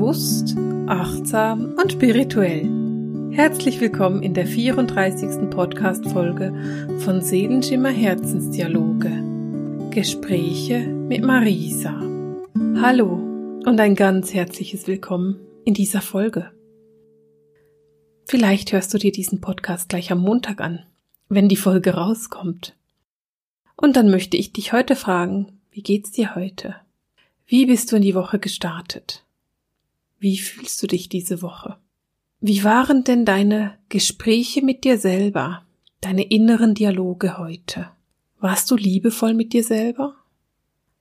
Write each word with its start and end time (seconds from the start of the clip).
bewusst, 0.00 0.56
achtsam 0.86 1.74
und 1.76 1.92
spirituell. 1.92 2.66
Herzlich 3.32 3.82
willkommen 3.82 4.22
in 4.22 4.32
der 4.32 4.46
34. 4.46 5.50
Podcast-Folge 5.50 6.54
von 7.00 7.20
Seelenschimmer 7.20 7.90
Herzensdialoge. 7.90 9.12
Gespräche 9.90 10.86
mit 10.86 11.22
Marisa. 11.22 12.00
Hallo 12.80 13.12
und 13.66 13.78
ein 13.78 13.94
ganz 13.94 14.32
herzliches 14.32 14.86
Willkommen 14.86 15.38
in 15.66 15.74
dieser 15.74 16.00
Folge. 16.00 16.50
Vielleicht 18.24 18.72
hörst 18.72 18.94
du 18.94 18.98
dir 18.98 19.12
diesen 19.12 19.42
Podcast 19.42 19.90
gleich 19.90 20.10
am 20.10 20.20
Montag 20.20 20.62
an, 20.62 20.82
wenn 21.28 21.50
die 21.50 21.56
Folge 21.56 21.92
rauskommt. 21.92 22.74
Und 23.76 23.96
dann 23.96 24.10
möchte 24.10 24.38
ich 24.38 24.54
dich 24.54 24.72
heute 24.72 24.96
fragen, 24.96 25.60
wie 25.70 25.82
geht's 25.82 26.10
dir 26.10 26.34
heute? 26.34 26.76
Wie 27.44 27.66
bist 27.66 27.92
du 27.92 27.96
in 27.96 28.02
die 28.02 28.14
Woche 28.14 28.38
gestartet? 28.38 29.26
Wie 30.22 30.36
fühlst 30.36 30.82
du 30.82 30.86
dich 30.86 31.08
diese 31.08 31.40
Woche? 31.40 31.78
Wie 32.40 32.62
waren 32.62 33.04
denn 33.04 33.24
deine 33.24 33.78
Gespräche 33.88 34.62
mit 34.62 34.84
dir 34.84 34.98
selber, 34.98 35.64
deine 36.02 36.24
inneren 36.24 36.74
Dialoge 36.74 37.38
heute? 37.38 37.88
Warst 38.38 38.70
du 38.70 38.76
liebevoll 38.76 39.32
mit 39.32 39.54
dir 39.54 39.64
selber? 39.64 40.14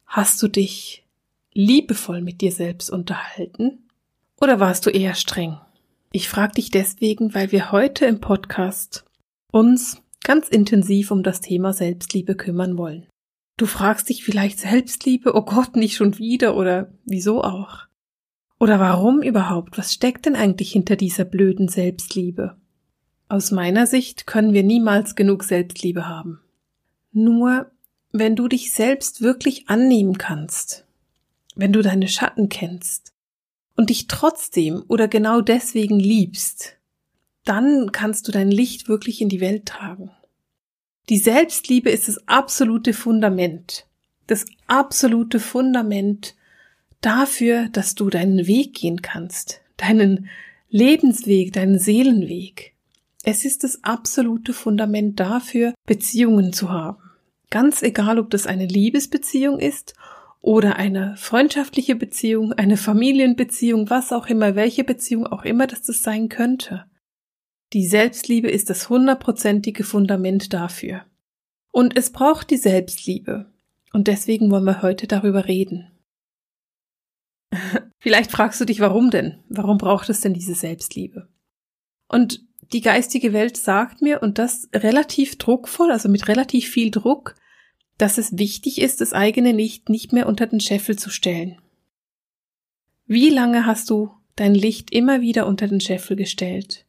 Hast 0.05 0.41
du 0.41 0.47
dich 0.47 1.05
liebevoll 1.51 2.21
mit 2.21 2.39
dir 2.39 2.53
selbst 2.53 2.89
unterhalten? 2.89 3.89
Oder 4.39 4.61
warst 4.61 4.85
du 4.85 4.89
eher 4.89 5.15
streng? 5.15 5.59
Ich 6.13 6.29
frage 6.29 6.53
dich 6.53 6.71
deswegen, 6.71 7.35
weil 7.35 7.51
wir 7.51 7.73
heute 7.73 8.05
im 8.05 8.21
Podcast 8.21 9.03
uns 9.51 10.01
ganz 10.23 10.47
intensiv 10.47 11.11
um 11.11 11.23
das 11.23 11.41
Thema 11.41 11.73
Selbstliebe 11.73 12.35
kümmern 12.35 12.77
wollen. 12.77 13.05
Du 13.57 13.65
fragst 13.65 14.07
dich 14.07 14.23
vielleicht 14.23 14.59
Selbstliebe, 14.59 15.35
oh 15.35 15.41
Gott, 15.41 15.75
nicht 15.75 15.97
schon 15.97 16.17
wieder 16.17 16.55
oder 16.55 16.93
wieso 17.03 17.43
auch? 17.43 17.88
Oder 18.59 18.79
warum 18.79 19.21
überhaupt? 19.21 19.77
Was 19.77 19.93
steckt 19.93 20.25
denn 20.25 20.35
eigentlich 20.35 20.73
hinter 20.73 20.97
dieser 20.97 21.23
blöden 21.23 21.69
Selbstliebe? 21.69 22.57
Aus 23.29 23.51
meiner 23.51 23.87
Sicht 23.87 24.27
können 24.27 24.53
wir 24.53 24.63
niemals 24.63 25.15
genug 25.15 25.43
Selbstliebe 25.43 26.07
haben. 26.07 26.41
Nur 27.13 27.71
wenn 28.11 28.35
du 28.35 28.47
dich 28.47 28.73
selbst 28.73 29.21
wirklich 29.21 29.69
annehmen 29.69 30.17
kannst, 30.17 30.85
wenn 31.55 31.71
du 31.71 31.81
deine 31.81 32.07
Schatten 32.07 32.49
kennst 32.49 33.13
und 33.75 33.89
dich 33.89 34.07
trotzdem 34.07 34.83
oder 34.87 35.07
genau 35.07 35.41
deswegen 35.41 35.99
liebst, 35.99 36.77
dann 37.45 37.91
kannst 37.91 38.27
du 38.27 38.31
dein 38.31 38.51
Licht 38.51 38.89
wirklich 38.89 39.21
in 39.21 39.29
die 39.29 39.41
Welt 39.41 39.67
tragen. 39.67 40.11
Die 41.07 41.17
Selbstliebe 41.17 41.89
ist 41.89 42.07
das 42.07 42.27
absolute 42.27 42.93
Fundament, 42.93 43.87
das 44.27 44.45
absolute 44.67 45.39
Fundament 45.39 46.35
dafür, 47.01 47.69
dass 47.69 47.95
du 47.95 48.09
deinen 48.09 48.47
Weg 48.47 48.73
gehen 48.73 49.01
kannst, 49.01 49.61
deinen 49.77 50.29
Lebensweg, 50.69 51.53
deinen 51.53 51.79
Seelenweg. 51.79 52.73
Es 53.23 53.45
ist 53.45 53.63
das 53.63 53.83
absolute 53.83 54.53
Fundament 54.53 55.19
dafür, 55.19 55.73
Beziehungen 55.85 56.53
zu 56.53 56.69
haben. 56.69 56.97
Ganz 57.49 57.81
egal, 57.81 58.19
ob 58.19 58.29
das 58.29 58.45
eine 58.45 58.65
Liebesbeziehung 58.65 59.59
ist 59.59 59.95
oder 60.41 60.75
eine 60.77 61.15
freundschaftliche 61.17 61.95
Beziehung, 61.95 62.53
eine 62.53 62.77
Familienbeziehung, 62.77 63.89
was 63.89 64.11
auch 64.13 64.27
immer, 64.27 64.55
welche 64.55 64.83
Beziehung 64.83 65.27
auch 65.27 65.43
immer 65.43 65.67
das 65.67 65.81
das 65.81 66.01
sein 66.01 66.29
könnte. 66.29 66.85
Die 67.73 67.85
Selbstliebe 67.85 68.49
ist 68.49 68.69
das 68.69 68.89
hundertprozentige 68.89 69.83
Fundament 69.83 70.53
dafür. 70.53 71.03
Und 71.71 71.97
es 71.97 72.11
braucht 72.11 72.49
die 72.49 72.57
Selbstliebe. 72.57 73.45
Und 73.93 74.07
deswegen 74.07 74.49
wollen 74.49 74.63
wir 74.63 74.81
heute 74.81 75.07
darüber 75.07 75.47
reden. 75.47 75.87
Vielleicht 77.99 78.31
fragst 78.31 78.59
du 78.61 78.65
dich, 78.65 78.79
warum 78.79 79.11
denn? 79.11 79.39
Warum 79.49 79.77
braucht 79.77 80.09
es 80.09 80.21
denn 80.21 80.33
diese 80.33 80.55
Selbstliebe? 80.55 81.27
Und 82.07 82.43
die 82.73 82.81
geistige 82.81 83.33
Welt 83.33 83.57
sagt 83.57 84.01
mir, 84.01 84.21
und 84.21 84.37
das 84.37 84.69
relativ 84.73 85.37
druckvoll, 85.37 85.91
also 85.91 86.09
mit 86.09 86.27
relativ 86.27 86.69
viel 86.69 86.91
Druck, 86.91 87.35
dass 87.97 88.17
es 88.17 88.37
wichtig 88.37 88.79
ist, 88.81 89.01
das 89.01 89.13
eigene 89.13 89.51
Licht 89.51 89.89
nicht 89.89 90.13
mehr 90.13 90.27
unter 90.27 90.47
den 90.47 90.59
Scheffel 90.59 90.97
zu 90.97 91.09
stellen. 91.09 91.57
Wie 93.05 93.29
lange 93.29 93.65
hast 93.65 93.89
du 93.89 94.11
dein 94.35 94.53
Licht 94.53 94.91
immer 94.91 95.21
wieder 95.21 95.47
unter 95.47 95.67
den 95.67 95.81
Scheffel 95.81 96.15
gestellt? 96.15 96.85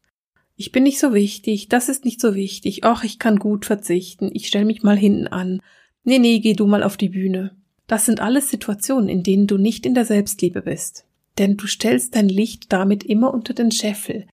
Ich 0.54 0.72
bin 0.72 0.82
nicht 0.82 0.98
so 0.98 1.15
wichtig, 1.15 1.69
das 1.69 1.88
ist 1.88 2.04
nicht 2.04 2.21
so 2.21 2.34
wichtig, 2.34 2.84
ach, 2.84 3.03
ich 3.03 3.19
kann 3.19 3.38
gut 3.38 3.65
verzichten, 3.65 4.31
ich 4.34 4.47
stell 4.47 4.66
mich 4.66 4.82
mal 4.82 4.98
hinten 4.98 5.27
an. 5.27 5.62
Nee, 6.04 6.19
nee, 6.19 6.38
geh 6.41 6.53
du 6.53 6.66
mal 6.66 6.82
auf 6.82 6.98
die 6.98 7.09
Bühne. 7.09 7.56
Das 7.91 8.06
sind 8.06 8.21
alles 8.21 8.49
Situationen, 8.49 9.09
in 9.09 9.25
denen 9.25 9.49
du 9.49 9.59
nicht 9.59 9.84
in 9.84 9.95
der 9.95 10.05
Selbstliebe 10.05 10.62
bist. 10.62 11.06
Denn 11.39 11.56
du 11.56 11.67
stellst 11.67 12.15
dein 12.15 12.28
Licht 12.28 12.73
damit 12.73 13.03
immer 13.03 13.34
unter 13.34 13.53
den 13.53 13.73
Scheffel. 13.73 14.28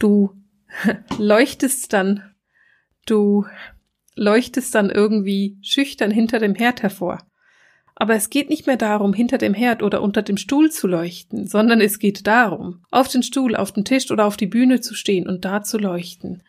Du 0.00 0.34
leuchtest 1.16 1.92
dann, 1.92 2.24
du 3.06 3.46
leuchtest 4.16 4.74
dann 4.74 4.90
irgendwie 4.90 5.58
schüchtern 5.62 6.10
hinter 6.10 6.40
dem 6.40 6.56
Herd 6.56 6.82
hervor. 6.82 7.24
Aber 7.94 8.16
es 8.16 8.30
geht 8.30 8.50
nicht 8.50 8.66
mehr 8.66 8.76
darum, 8.76 9.14
hinter 9.14 9.38
dem 9.38 9.54
Herd 9.54 9.84
oder 9.84 10.02
unter 10.02 10.22
dem 10.22 10.36
Stuhl 10.36 10.72
zu 10.72 10.88
leuchten, 10.88 11.46
sondern 11.46 11.80
es 11.80 12.00
geht 12.00 12.26
darum, 12.26 12.82
auf 12.90 13.06
den 13.06 13.22
Stuhl, 13.22 13.54
auf 13.54 13.70
den 13.70 13.84
Tisch 13.84 14.10
oder 14.10 14.26
auf 14.26 14.36
die 14.36 14.48
Bühne 14.48 14.80
zu 14.80 14.94
stehen 14.94 15.28
und 15.28 15.44
da 15.44 15.62
zu 15.62 15.78
leuchten. 15.78 16.42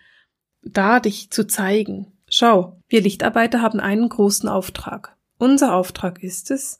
Da 0.64 1.00
dich 1.00 1.30
zu 1.30 1.46
zeigen. 1.46 2.08
Schau, 2.28 2.81
wir 2.88 3.02
Lichtarbeiter 3.02 3.62
haben 3.62 3.80
einen 3.80 4.10
großen 4.10 4.50
Auftrag. 4.50 5.16
Unser 5.39 5.73
Auftrag 5.73 6.22
ist 6.22 6.51
es, 6.51 6.77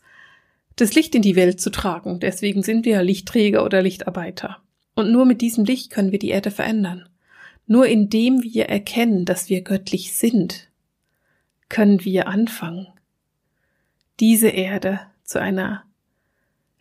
das 0.76 0.94
Licht 0.94 1.16
in 1.16 1.22
die 1.22 1.38
Welt 1.38 1.60
zu 1.60 1.72
tragen. 1.72 2.20
Deswegen 2.20 2.62
sind 2.62 2.86
wir 2.86 3.02
Lichtträger 3.02 3.64
oder 3.64 3.82
Lichtarbeiter. 3.82 4.62
Und 4.96 5.12
nur 5.12 5.26
mit 5.26 5.42
diesem 5.42 5.64
Licht 5.64 5.90
können 5.92 6.12
wir 6.12 6.20
die 6.20 6.30
Erde 6.30 6.52
verändern. 6.52 7.08
Nur 7.68 7.88
indem 7.88 8.44
wir 8.44 8.66
erkennen, 8.66 9.24
dass 9.24 9.50
wir 9.50 9.62
göttlich 9.62 10.14
sind, 10.14 10.68
können 11.70 12.04
wir 12.04 12.28
anfangen, 12.28 12.88
diese 14.20 14.50
Erde 14.50 15.00
zu 15.24 15.40
einer 15.40 15.84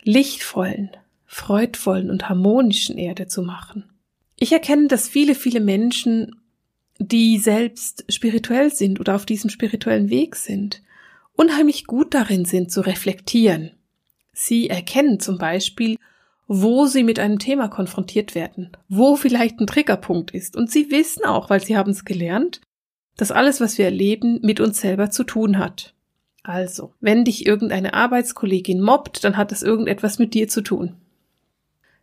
lichtvollen, 0.01 0.89
freudvollen 1.25 2.09
und 2.09 2.27
harmonischen 2.27 2.97
Erde 2.97 3.27
zu 3.27 3.41
machen. 3.41 3.85
Ich 4.37 4.51
erkenne, 4.51 4.87
dass 4.87 5.07
viele, 5.07 5.35
viele 5.35 5.61
Menschen, 5.61 6.41
die 6.97 7.37
selbst 7.37 8.03
spirituell 8.09 8.73
sind 8.73 8.99
oder 8.99 9.15
auf 9.15 9.25
diesem 9.25 9.49
spirituellen 9.49 10.09
Weg 10.09 10.35
sind, 10.35 10.81
unheimlich 11.39 11.85
gut 11.85 12.13
darin 12.13 12.43
sind 12.43 12.69
zu 12.69 12.81
reflektieren. 12.81 13.71
Sie 14.33 14.69
erkennen 14.69 15.21
zum 15.21 15.37
Beispiel, 15.37 15.95
wo 16.47 16.85
sie 16.85 17.03
mit 17.03 17.17
einem 17.17 17.39
Thema 17.39 17.69
konfrontiert 17.69 18.35
werden, 18.35 18.71
wo 18.89 19.15
vielleicht 19.15 19.59
ein 19.59 19.67
Triggerpunkt 19.67 20.31
ist. 20.31 20.57
Und 20.57 20.69
sie 20.69 20.91
wissen 20.91 21.23
auch, 21.23 21.49
weil 21.49 21.61
sie 21.61 21.77
haben 21.77 21.91
es 21.91 22.03
gelernt, 22.03 22.59
dass 23.15 23.31
alles, 23.31 23.61
was 23.61 23.77
wir 23.77 23.85
erleben, 23.85 24.39
mit 24.41 24.59
uns 24.59 24.81
selber 24.81 25.11
zu 25.11 25.23
tun 25.23 25.57
hat. 25.57 25.93
Also, 26.43 26.93
wenn 26.99 27.23
dich 27.23 27.45
irgendeine 27.45 27.93
Arbeitskollegin 27.93 28.81
mobbt, 28.81 29.23
dann 29.23 29.37
hat 29.37 29.53
es 29.53 29.63
irgendetwas 29.63 30.19
mit 30.19 30.33
dir 30.33 30.49
zu 30.49 30.61
tun. 30.61 30.95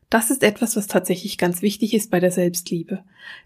Das 0.09 0.31
ist 0.31 0.43
etwas, 0.43 0.77
was 0.77 0.87
tatsächlich 0.87 1.37
ganz 1.37 1.63
wichtig 1.63 1.93
ist 1.93 2.11
bei 2.11 2.21
der 2.21 2.31
Selbstliebe. 2.31 3.05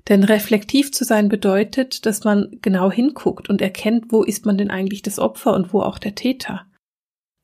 Denn 0.09 0.25
reflektiv 0.25 0.93
zu 0.93 1.05
sein 1.05 1.29
bedeutet, 1.29 2.05
dass 2.05 2.25
man 2.25 2.59
genau 2.61 2.91
hinguckt 2.91 3.49
und 3.49 3.63
erkennt, 3.63 4.13
wo 4.13 4.23
ist 4.23 4.45
man 4.45 4.59
denn 4.59 4.71
eigentlich 4.71 5.03
das 5.03 5.19
Opfer 5.19 5.55
und 5.55 5.73
wo 5.73 5.81
auch 5.81 5.99
der 5.99 6.15
Täter. 6.15 6.67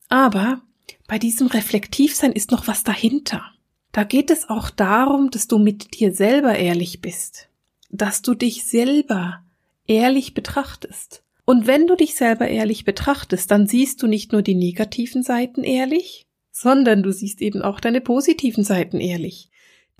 Aber 0.07 0.61
bei 1.07 1.17
diesem 1.17 1.47
Reflektivsein 1.47 2.31
ist 2.31 2.51
noch 2.51 2.67
was 2.67 2.83
dahinter. 2.83 3.43
Da 3.91 4.03
geht 4.03 4.29
es 4.29 4.49
auch 4.49 4.69
darum, 4.69 5.31
dass 5.31 5.47
du 5.47 5.57
mit 5.57 5.99
dir 5.99 6.13
selber 6.13 6.55
ehrlich 6.55 7.01
bist, 7.01 7.49
dass 7.89 8.21
du 8.21 8.35
dich 8.35 8.65
selber 8.65 9.43
ehrlich 9.87 10.35
betrachtest 10.35 11.23
und 11.49 11.65
wenn 11.65 11.87
du 11.87 11.95
dich 11.95 12.15
selber 12.15 12.49
ehrlich 12.49 12.83
betrachtest, 12.83 13.49
dann 13.49 13.67
siehst 13.67 14.03
du 14.03 14.07
nicht 14.07 14.33
nur 14.33 14.41
die 14.41 14.53
negativen 14.53 15.23
Seiten 15.23 15.63
ehrlich, 15.63 16.26
sondern 16.59 17.03
du 17.03 17.11
siehst 17.11 17.39
eben 17.41 17.61
auch 17.61 17.79
deine 17.79 18.01
positiven 18.01 18.63
Seiten 18.63 18.99
ehrlich. 18.99 19.51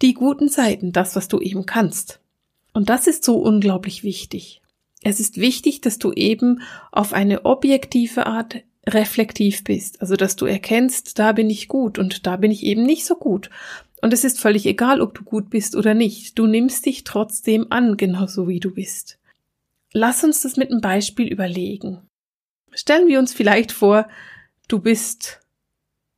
Die 0.02 0.16
guten 0.16 0.50
Seiten, 0.50 0.92
das, 0.92 1.16
was 1.16 1.28
du 1.28 1.40
eben 1.40 1.68
kannst. 1.68 2.20
Und 2.74 2.90
das 2.90 3.06
ist 3.06 3.24
so 3.24 3.38
unglaublich 3.38 4.04
wichtig. 4.04 4.62
Es 5.04 5.20
ist 5.20 5.38
wichtig, 5.38 5.82
dass 5.82 6.00
du 6.00 6.14
eben 6.14 6.62
auf 6.92 7.14
eine 7.14 7.46
objektive 7.46 8.26
Art 8.26 8.56
reflektiv 8.88 9.64
bist. 9.66 10.02
Also, 10.02 10.16
dass 10.16 10.36
du 10.36 10.48
erkennst, 10.48 11.20
da 11.20 11.32
bin 11.32 11.52
ich 11.52 11.68
gut 11.68 12.00
und 12.00 12.26
da 12.26 12.38
bin 12.38 12.50
ich 12.50 12.64
eben 12.64 12.84
nicht 12.84 13.06
so 13.06 13.16
gut. 13.16 13.52
Und 14.02 14.12
es 14.12 14.24
ist 14.24 14.40
völlig 14.40 14.66
egal, 14.66 15.00
ob 15.00 15.14
du 15.14 15.24
gut 15.24 15.52
bist 15.52 15.76
oder 15.76 15.94
nicht. 15.94 16.40
Du 16.40 16.48
nimmst 16.48 16.88
dich 16.88 17.04
trotzdem 17.04 17.68
an, 17.70 17.98
genauso 17.98 18.48
wie 18.48 18.60
du 18.60 18.72
bist. 18.72 19.20
Lass 19.94 20.24
uns 20.24 20.42
das 20.42 20.58
mit 20.58 20.72
einem 20.72 20.82
Beispiel 20.82 21.28
überlegen. 21.28 22.02
Stellen 22.74 23.08
wir 23.08 23.20
uns 23.20 23.34
vielleicht 23.34 23.72
vor, 23.72 24.08
du 24.68 24.80
bist 24.80 25.40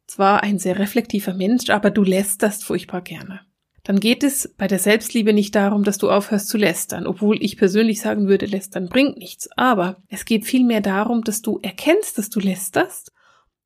zwar 0.09 0.43
ein 0.43 0.59
sehr 0.59 0.79
reflektiver 0.79 1.33
Mensch, 1.33 1.69
aber 1.69 1.91
du 1.91 2.03
lästerst 2.03 2.63
furchtbar 2.63 3.01
gerne. 3.01 3.41
Dann 3.83 3.99
geht 3.99 4.23
es 4.23 4.53
bei 4.57 4.67
der 4.67 4.79
Selbstliebe 4.79 5.33
nicht 5.33 5.55
darum, 5.55 5.83
dass 5.83 5.97
du 5.97 6.11
aufhörst 6.11 6.49
zu 6.49 6.57
lästern, 6.57 7.07
obwohl 7.07 7.41
ich 7.41 7.57
persönlich 7.57 8.01
sagen 8.01 8.27
würde, 8.27 8.45
lästern 8.45 8.89
bringt 8.89 9.17
nichts. 9.17 9.49
Aber 9.55 10.03
es 10.09 10.25
geht 10.25 10.45
vielmehr 10.45 10.81
darum, 10.81 11.23
dass 11.23 11.41
du 11.41 11.59
erkennst, 11.61 12.17
dass 12.17 12.29
du 12.29 12.39
lästerst 12.39 13.11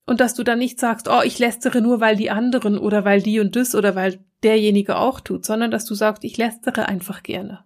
Und 0.05 0.19
dass 0.19 0.33
du 0.33 0.43
dann 0.43 0.59
nicht 0.59 0.79
sagst, 0.79 1.07
oh, 1.07 1.21
ich 1.23 1.39
lästere 1.39 1.81
nur, 1.81 1.99
weil 2.01 2.15
die 2.15 2.29
anderen 2.29 2.77
oder 2.77 3.05
weil 3.05 3.21
die 3.21 3.39
und 3.39 3.55
das 3.55 3.73
oder 3.73 3.95
weil 3.95 4.19
derjenige 4.43 4.97
auch 4.97 5.21
tut, 5.21 5.45
sondern 5.45 5.71
dass 5.71 5.85
du 5.85 5.95
sagst, 5.95 6.23
ich 6.23 6.37
lästere 6.37 6.87
einfach 6.87 7.23
gerne. 7.23 7.63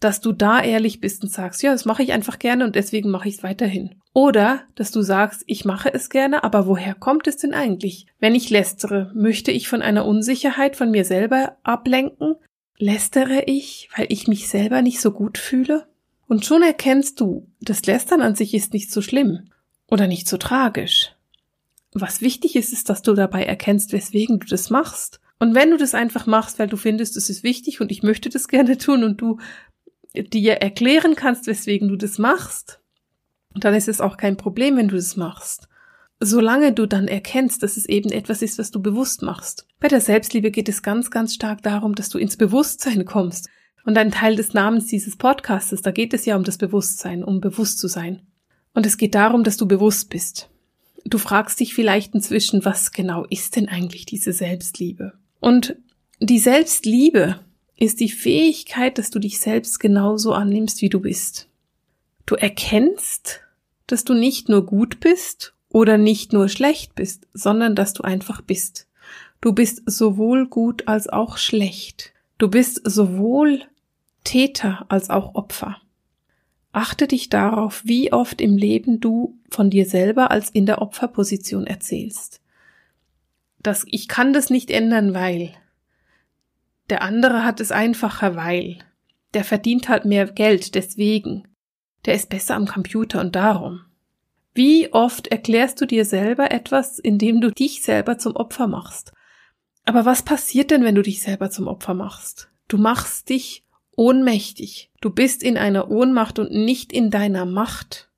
Dass 0.00 0.20
du 0.20 0.32
da 0.32 0.62
ehrlich 0.62 1.00
bist 1.00 1.22
und 1.22 1.30
sagst, 1.30 1.62
ja, 1.62 1.72
das 1.72 1.84
mache 1.84 2.02
ich 2.02 2.12
einfach 2.12 2.38
gerne 2.38 2.64
und 2.64 2.74
deswegen 2.74 3.10
mache 3.10 3.28
ich 3.28 3.36
es 3.36 3.42
weiterhin. 3.42 4.00
Oder 4.12 4.62
dass 4.74 4.90
du 4.90 5.02
sagst, 5.02 5.44
ich 5.46 5.64
mache 5.64 5.92
es 5.92 6.10
gerne, 6.10 6.42
aber 6.42 6.66
woher 6.66 6.94
kommt 6.94 7.26
es 7.26 7.36
denn 7.36 7.54
eigentlich? 7.54 8.06
Wenn 8.18 8.34
ich 8.34 8.50
lästere, 8.50 9.12
möchte 9.14 9.52
ich 9.52 9.68
von 9.68 9.82
einer 9.82 10.06
Unsicherheit 10.06 10.74
von 10.74 10.90
mir 10.90 11.04
selber 11.04 11.58
ablenken? 11.62 12.36
Lästere 12.78 13.44
ich, 13.44 13.88
weil 13.94 14.06
ich 14.08 14.26
mich 14.26 14.48
selber 14.48 14.82
nicht 14.82 15.00
so 15.00 15.12
gut 15.12 15.38
fühle? 15.38 15.86
Und 16.26 16.44
schon 16.44 16.62
erkennst 16.62 17.20
du, 17.20 17.46
das 17.60 17.84
Lästern 17.86 18.22
an 18.22 18.34
sich 18.34 18.54
ist 18.54 18.72
nicht 18.72 18.90
so 18.90 19.02
schlimm 19.02 19.50
oder 19.86 20.06
nicht 20.06 20.28
so 20.28 20.36
tragisch. 20.36 21.12
Was 21.92 22.20
wichtig 22.20 22.56
ist, 22.56 22.72
ist, 22.72 22.88
dass 22.88 23.02
du 23.02 23.14
dabei 23.14 23.44
erkennst, 23.44 23.92
weswegen 23.92 24.38
du 24.38 24.46
das 24.46 24.70
machst. 24.70 25.20
Und 25.40 25.54
wenn 25.54 25.70
du 25.70 25.76
das 25.76 25.94
einfach 25.94 26.26
machst, 26.26 26.58
weil 26.58 26.68
du 26.68 26.76
findest, 26.76 27.16
es 27.16 27.30
ist 27.30 27.42
wichtig 27.42 27.80
und 27.80 27.90
ich 27.90 28.02
möchte 28.02 28.28
das 28.28 28.46
gerne 28.46 28.78
tun 28.78 29.02
und 29.02 29.20
du 29.20 29.38
dir 30.14 30.54
erklären 30.54 31.14
kannst, 31.14 31.46
weswegen 31.46 31.88
du 31.88 31.96
das 31.96 32.18
machst, 32.18 32.80
dann 33.54 33.74
ist 33.74 33.88
es 33.88 34.00
auch 34.00 34.16
kein 34.16 34.36
Problem, 34.36 34.76
wenn 34.76 34.88
du 34.88 34.96
das 34.96 35.16
machst. 35.16 35.68
Solange 36.20 36.72
du 36.72 36.86
dann 36.86 37.08
erkennst, 37.08 37.62
dass 37.62 37.76
es 37.76 37.86
eben 37.86 38.10
etwas 38.10 38.42
ist, 38.42 38.58
was 38.58 38.70
du 38.70 38.80
bewusst 38.80 39.22
machst. 39.22 39.66
Bei 39.80 39.88
der 39.88 40.00
Selbstliebe 40.00 40.50
geht 40.50 40.68
es 40.68 40.82
ganz, 40.82 41.10
ganz 41.10 41.34
stark 41.34 41.62
darum, 41.62 41.94
dass 41.94 42.10
du 42.10 42.18
ins 42.18 42.36
Bewusstsein 42.36 43.04
kommst. 43.06 43.48
Und 43.86 43.96
ein 43.96 44.10
Teil 44.10 44.36
des 44.36 44.52
Namens 44.52 44.86
dieses 44.86 45.16
Podcastes, 45.16 45.80
da 45.80 45.90
geht 45.90 46.12
es 46.12 46.26
ja 46.26 46.36
um 46.36 46.44
das 46.44 46.58
Bewusstsein, 46.58 47.24
um 47.24 47.40
bewusst 47.40 47.78
zu 47.78 47.88
sein. 47.88 48.20
Und 48.74 48.84
es 48.84 48.98
geht 48.98 49.14
darum, 49.14 49.44
dass 49.44 49.56
du 49.56 49.66
bewusst 49.66 50.10
bist. 50.10 50.50
Du 51.06 51.16
fragst 51.16 51.58
dich 51.58 51.74
vielleicht 51.74 52.14
inzwischen, 52.14 52.64
was 52.66 52.92
genau 52.92 53.24
ist 53.30 53.56
denn 53.56 53.68
eigentlich 53.68 54.04
diese 54.04 54.34
Selbstliebe? 54.34 55.14
Und 55.40 55.76
die 56.20 56.38
Selbstliebe 56.38 57.40
ist 57.80 57.98
die 57.98 58.10
Fähigkeit, 58.10 58.98
dass 58.98 59.10
du 59.10 59.18
dich 59.18 59.40
selbst 59.40 59.80
genauso 59.80 60.32
annimmst, 60.32 60.82
wie 60.82 60.90
du 60.90 61.00
bist. 61.00 61.48
Du 62.26 62.36
erkennst, 62.36 63.40
dass 63.88 64.04
du 64.04 64.14
nicht 64.14 64.48
nur 64.48 64.64
gut 64.64 65.00
bist 65.00 65.54
oder 65.70 65.98
nicht 65.98 66.32
nur 66.32 66.48
schlecht 66.48 66.94
bist, 66.94 67.26
sondern 67.32 67.74
dass 67.74 67.94
du 67.94 68.04
einfach 68.04 68.42
bist. 68.42 68.86
Du 69.40 69.54
bist 69.54 69.82
sowohl 69.86 70.46
gut 70.46 70.86
als 70.86 71.08
auch 71.08 71.38
schlecht. 71.38 72.12
Du 72.38 72.48
bist 72.48 72.82
sowohl 72.84 73.62
Täter 74.24 74.84
als 74.88 75.08
auch 75.08 75.34
Opfer. 75.34 75.78
Achte 76.72 77.08
dich 77.08 77.30
darauf, 77.30 77.82
wie 77.84 78.12
oft 78.12 78.40
im 78.40 78.56
Leben 78.56 79.00
du 79.00 79.38
von 79.50 79.70
dir 79.70 79.86
selber 79.86 80.30
als 80.30 80.50
in 80.50 80.66
der 80.66 80.82
Opferposition 80.82 81.66
erzählst. 81.66 82.40
Das, 83.62 83.84
ich 83.88 84.06
kann 84.06 84.32
das 84.32 84.50
nicht 84.50 84.70
ändern, 84.70 85.14
weil. 85.14 85.54
Der 86.90 87.02
andere 87.02 87.44
hat 87.44 87.60
es 87.60 87.72
einfacher, 87.72 88.36
weil. 88.36 88.78
Der 89.32 89.44
verdient 89.44 89.88
halt 89.88 90.04
mehr 90.04 90.26
Geld, 90.26 90.74
deswegen. 90.74 91.48
Der 92.04 92.14
ist 92.14 92.28
besser 92.28 92.56
am 92.56 92.66
Computer 92.66 93.20
und 93.20 93.36
darum. 93.36 93.82
Wie 94.52 94.92
oft 94.92 95.28
erklärst 95.28 95.80
du 95.80 95.86
dir 95.86 96.04
selber 96.04 96.50
etwas, 96.50 96.98
indem 96.98 97.40
du 97.40 97.52
dich 97.52 97.82
selber 97.82 98.18
zum 98.18 98.34
Opfer 98.34 98.66
machst? 98.66 99.12
Aber 99.84 100.04
was 100.04 100.22
passiert 100.22 100.70
denn, 100.70 100.82
wenn 100.82 100.96
du 100.96 101.02
dich 101.02 101.22
selber 101.22 101.50
zum 101.50 101.68
Opfer 101.68 101.94
machst? 101.94 102.50
Du 102.66 102.76
machst 102.76 103.28
dich 103.28 103.64
ohnmächtig. 103.96 104.90
Du 105.00 105.10
bist 105.10 105.42
in 105.42 105.56
einer 105.56 105.90
Ohnmacht 105.90 106.38
und 106.38 106.50
nicht 106.50 106.92
in 106.92 107.10
deiner 107.10 107.44
Macht. 107.44 108.10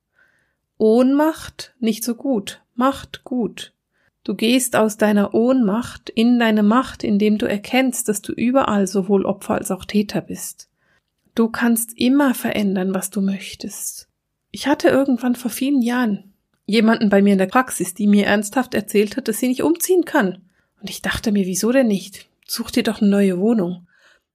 Ohnmacht 0.78 1.74
nicht 1.78 2.04
so 2.04 2.14
gut, 2.14 2.62
Macht 2.74 3.22
gut. 3.24 3.74
Du 4.24 4.34
gehst 4.34 4.76
aus 4.76 4.96
deiner 4.96 5.34
Ohnmacht 5.34 6.08
in 6.08 6.38
deine 6.38 6.62
Macht, 6.62 7.02
indem 7.02 7.38
du 7.38 7.46
erkennst, 7.46 8.08
dass 8.08 8.22
du 8.22 8.32
überall 8.32 8.86
sowohl 8.86 9.26
Opfer 9.26 9.54
als 9.54 9.70
auch 9.70 9.84
Täter 9.84 10.20
bist. 10.20 10.68
Du 11.34 11.48
kannst 11.48 11.98
immer 11.98 12.34
verändern, 12.34 12.94
was 12.94 13.10
du 13.10 13.20
möchtest. 13.20 14.08
Ich 14.50 14.66
hatte 14.66 14.88
irgendwann 14.88 15.34
vor 15.34 15.50
vielen 15.50 15.82
Jahren 15.82 16.32
jemanden 16.66 17.08
bei 17.08 17.22
mir 17.22 17.32
in 17.32 17.38
der 17.38 17.46
Praxis, 17.46 17.94
die 17.94 18.06
mir 18.06 18.26
ernsthaft 18.26 18.74
erzählt 18.74 19.16
hat, 19.16 19.26
dass 19.26 19.38
sie 19.38 19.48
nicht 19.48 19.62
umziehen 19.62 20.04
kann. 20.04 20.42
Und 20.80 20.90
ich 20.90 21.02
dachte 21.02 21.32
mir, 21.32 21.46
wieso 21.46 21.72
denn 21.72 21.88
nicht? 21.88 22.28
Such 22.46 22.70
dir 22.70 22.82
doch 22.82 23.00
eine 23.00 23.10
neue 23.10 23.38
Wohnung. 23.38 23.86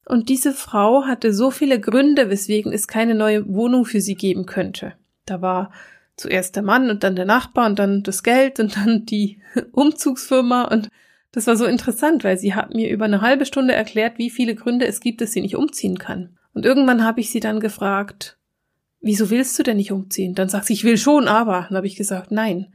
Und 0.06 0.30
diese 0.30 0.54
Frau 0.54 1.06
hatte 1.06 1.34
so 1.34 1.52
viele 1.52 1.80
Gründe, 1.80 2.30
weswegen 2.30 2.74
es 2.74 2.88
keine 2.88 3.16
neue 3.16 3.48
Wohnung 3.48 3.86
für 3.86 4.02
sie 4.02 4.16
geben 4.16 4.46
könnte. 4.46 4.94
Da 5.26 5.42
war 5.42 5.72
zuerst 6.18 6.56
der 6.56 6.64
Mann 6.64 6.90
und 6.90 7.04
dann 7.04 7.16
der 7.16 7.26
Nachbar 7.26 7.68
und 7.68 7.80
dann 7.80 8.04
das 8.04 8.24
Geld 8.24 8.60
und 8.60 8.76
dann 8.76 9.06
die 9.06 9.42
Umzugsfirma 9.72 10.64
und 10.64 10.90
das 11.32 11.48
war 11.48 11.56
so 11.56 11.66
interessant, 11.66 12.24
weil 12.24 12.38
sie 12.38 12.56
hat 12.56 12.74
mir 12.74 12.90
über 12.90 13.06
eine 13.06 13.22
halbe 13.22 13.46
Stunde 13.46 13.74
erklärt, 13.74 14.18
wie 14.18 14.30
viele 14.30 14.56
Gründe 14.56 14.88
es 14.88 15.00
gibt, 15.00 15.22
dass 15.22 15.34
sie 15.34 15.42
nicht 15.42 15.56
umziehen 15.56 16.00
kann. 16.00 16.38
Und 16.54 16.66
irgendwann 16.66 17.04
habe 17.04 17.20
ich 17.20 17.30
sie 17.30 17.40
dann 17.40 17.60
gefragt, 17.60 18.38
wieso 19.02 19.30
willst 19.30 19.60
du 19.60 19.64
denn 19.64 19.78
nicht 19.78 19.92
umziehen? 19.92 20.34
Dann 20.34 20.50
sagt 20.50 20.66
sie, 20.66 20.74
ich 20.74 20.84
will 20.84 20.98
schon, 20.98 21.28
aber. 21.28 21.68
Dann 21.68 21.78
habe 21.78 21.86
ich 21.86 21.96
gesagt, 21.96 22.32
nein, 22.32 22.74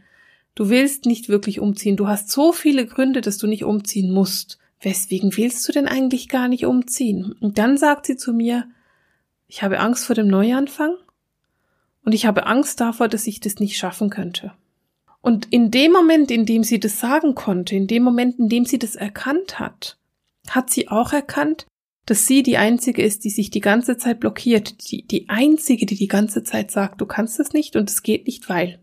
du 0.54 0.68
willst 0.68 1.06
nicht 1.06 1.28
wirklich 1.28 1.58
umziehen. 1.58 1.96
Du 1.96 2.06
hast 2.06 2.30
so 2.30 2.52
viele 2.52 2.86
Gründe, 2.86 3.20
dass 3.20 3.38
du 3.38 3.48
nicht 3.48 3.64
umziehen 3.64 4.12
musst 4.12 4.58
weswegen 4.82 5.36
willst 5.36 5.66
du 5.66 5.72
denn 5.72 5.86
eigentlich 5.86 6.28
gar 6.28 6.48
nicht 6.48 6.66
umziehen? 6.66 7.34
Und 7.40 7.58
dann 7.58 7.76
sagt 7.76 8.06
sie 8.06 8.16
zu 8.16 8.32
mir, 8.32 8.68
ich 9.46 9.62
habe 9.62 9.80
Angst 9.80 10.04
vor 10.04 10.14
dem 10.14 10.28
Neuanfang 10.28 10.96
und 12.04 12.12
ich 12.12 12.26
habe 12.26 12.46
Angst 12.46 12.80
davor, 12.80 13.08
dass 13.08 13.26
ich 13.26 13.40
das 13.40 13.56
nicht 13.56 13.76
schaffen 13.76 14.10
könnte. 14.10 14.52
Und 15.20 15.46
in 15.52 15.70
dem 15.70 15.92
Moment, 15.92 16.30
in 16.30 16.46
dem 16.46 16.64
sie 16.64 16.80
das 16.80 16.98
sagen 16.98 17.34
konnte, 17.34 17.76
in 17.76 17.86
dem 17.86 18.02
Moment, 18.02 18.38
in 18.38 18.48
dem 18.48 18.64
sie 18.64 18.78
das 18.78 18.96
erkannt 18.96 19.60
hat, 19.60 19.98
hat 20.48 20.70
sie 20.70 20.88
auch 20.88 21.12
erkannt, 21.12 21.66
dass 22.06 22.26
sie 22.26 22.42
die 22.42 22.56
Einzige 22.56 23.02
ist, 23.02 23.22
die 23.24 23.30
sich 23.30 23.50
die 23.50 23.60
ganze 23.60 23.96
Zeit 23.96 24.18
blockiert, 24.18 24.90
die, 24.90 25.06
die 25.06 25.28
Einzige, 25.28 25.86
die 25.86 25.94
die 25.94 26.08
ganze 26.08 26.42
Zeit 26.42 26.72
sagt, 26.72 27.00
du 27.00 27.06
kannst 27.06 27.38
es 27.38 27.52
nicht 27.52 27.76
und 27.76 27.88
es 27.88 28.02
geht 28.02 28.26
nicht, 28.26 28.48
weil. 28.48 28.80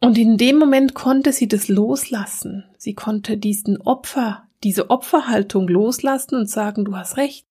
Und 0.00 0.18
in 0.18 0.36
dem 0.36 0.58
Moment 0.58 0.94
konnte 0.94 1.32
sie 1.32 1.48
das 1.48 1.68
loslassen. 1.68 2.64
Sie 2.76 2.92
konnte 2.92 3.38
diesen 3.38 3.80
Opfer, 3.80 4.48
diese 4.62 4.90
Opferhaltung 4.90 5.68
loslassen 5.68 6.34
und 6.34 6.50
sagen, 6.50 6.84
du 6.84 6.96
hast 6.96 7.16
recht. 7.16 7.46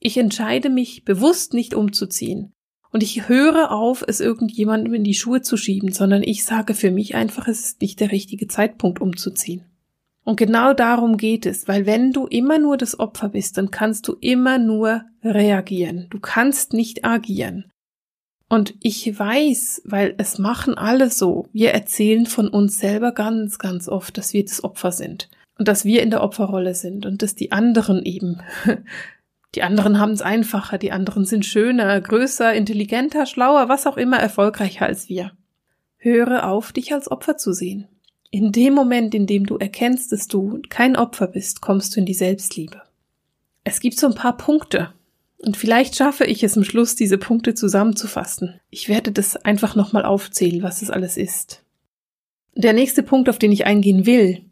Ich 0.00 0.18
entscheide 0.18 0.68
mich 0.68 1.04
bewusst 1.04 1.54
nicht 1.54 1.74
umzuziehen. 1.74 2.52
Und 2.90 3.02
ich 3.02 3.28
höre 3.28 3.70
auf, 3.70 4.02
es 4.06 4.20
irgendjemandem 4.20 4.94
in 4.94 5.04
die 5.04 5.14
Schuhe 5.14 5.42
zu 5.42 5.56
schieben, 5.56 5.92
sondern 5.92 6.22
ich 6.22 6.44
sage 6.44 6.74
für 6.74 6.90
mich 6.90 7.14
einfach, 7.14 7.48
es 7.48 7.60
ist 7.60 7.80
nicht 7.80 8.00
der 8.00 8.12
richtige 8.12 8.48
Zeitpunkt 8.48 9.00
umzuziehen. 9.00 9.64
Und 10.24 10.36
genau 10.36 10.74
darum 10.74 11.16
geht 11.16 11.46
es, 11.46 11.68
weil 11.68 11.86
wenn 11.86 12.12
du 12.12 12.26
immer 12.26 12.58
nur 12.58 12.76
das 12.76 12.98
Opfer 12.98 13.30
bist, 13.30 13.56
dann 13.56 13.70
kannst 13.70 14.06
du 14.08 14.16
immer 14.20 14.58
nur 14.58 15.02
reagieren. 15.22 16.06
Du 16.10 16.20
kannst 16.20 16.74
nicht 16.74 17.04
agieren. 17.04 17.70
Und 18.48 18.74
ich 18.80 19.18
weiß, 19.18 19.82
weil 19.84 20.14
es 20.18 20.38
machen 20.38 20.76
alle 20.76 21.10
so, 21.10 21.48
wir 21.52 21.72
erzählen 21.72 22.26
von 22.26 22.48
uns 22.48 22.78
selber 22.78 23.12
ganz, 23.12 23.58
ganz 23.58 23.88
oft, 23.88 24.16
dass 24.16 24.32
wir 24.32 24.44
das 24.44 24.64
Opfer 24.64 24.92
sind 24.92 25.28
und 25.58 25.68
dass 25.68 25.84
wir 25.84 26.02
in 26.02 26.10
der 26.10 26.22
Opferrolle 26.22 26.74
sind 26.74 27.04
und 27.04 27.22
dass 27.22 27.34
die 27.34 27.52
anderen 27.52 28.04
eben, 28.04 28.40
die 29.54 29.62
anderen 29.62 29.98
haben 29.98 30.12
es 30.12 30.22
einfacher, 30.22 30.78
die 30.78 30.92
anderen 30.92 31.24
sind 31.24 31.46
schöner, 31.46 32.00
größer, 32.00 32.52
intelligenter, 32.54 33.26
schlauer, 33.26 33.68
was 33.68 33.86
auch 33.86 33.96
immer, 33.96 34.18
erfolgreicher 34.18 34.86
als 34.86 35.08
wir. 35.08 35.32
Höre 35.96 36.48
auf, 36.48 36.72
dich 36.72 36.92
als 36.92 37.10
Opfer 37.10 37.36
zu 37.36 37.52
sehen. 37.52 37.88
In 38.30 38.52
dem 38.52 38.74
Moment, 38.74 39.14
in 39.14 39.26
dem 39.26 39.46
du 39.46 39.56
erkennst, 39.56 40.12
dass 40.12 40.28
du 40.28 40.60
kein 40.68 40.96
Opfer 40.96 41.26
bist, 41.26 41.62
kommst 41.62 41.96
du 41.96 42.00
in 42.00 42.06
die 42.06 42.14
Selbstliebe. 42.14 42.82
Es 43.64 43.80
gibt 43.80 43.98
so 43.98 44.06
ein 44.06 44.14
paar 44.14 44.36
Punkte, 44.36 44.92
und 45.38 45.56
vielleicht 45.56 45.96
schaffe 45.96 46.24
ich 46.24 46.42
es 46.42 46.56
am 46.56 46.64
Schluss, 46.64 46.96
diese 46.96 47.16
Punkte 47.16 47.54
zusammenzufassen. 47.54 48.60
Ich 48.70 48.88
werde 48.88 49.12
das 49.12 49.36
einfach 49.36 49.76
nochmal 49.76 50.04
aufzählen, 50.04 50.62
was 50.62 50.82
es 50.82 50.90
alles 50.90 51.16
ist. 51.16 51.62
Der 52.54 52.72
nächste 52.72 53.04
Punkt, 53.04 53.28
auf 53.28 53.38
den 53.38 53.52
ich 53.52 53.64
eingehen 53.64 54.04
will, 54.04 54.44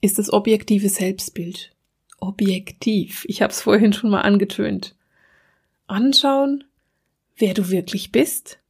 ist 0.00 0.18
das 0.18 0.32
objektive 0.32 0.88
Selbstbild. 0.88 1.70
Objektiv. 2.22 3.24
Ich 3.26 3.42
habe 3.42 3.52
es 3.52 3.60
vorhin 3.60 3.92
schon 3.92 4.08
mal 4.08 4.20
angetönt. 4.20 4.94
Anschauen, 5.88 6.62
wer 7.36 7.52
du 7.52 7.68
wirklich 7.68 8.12
bist, 8.12 8.60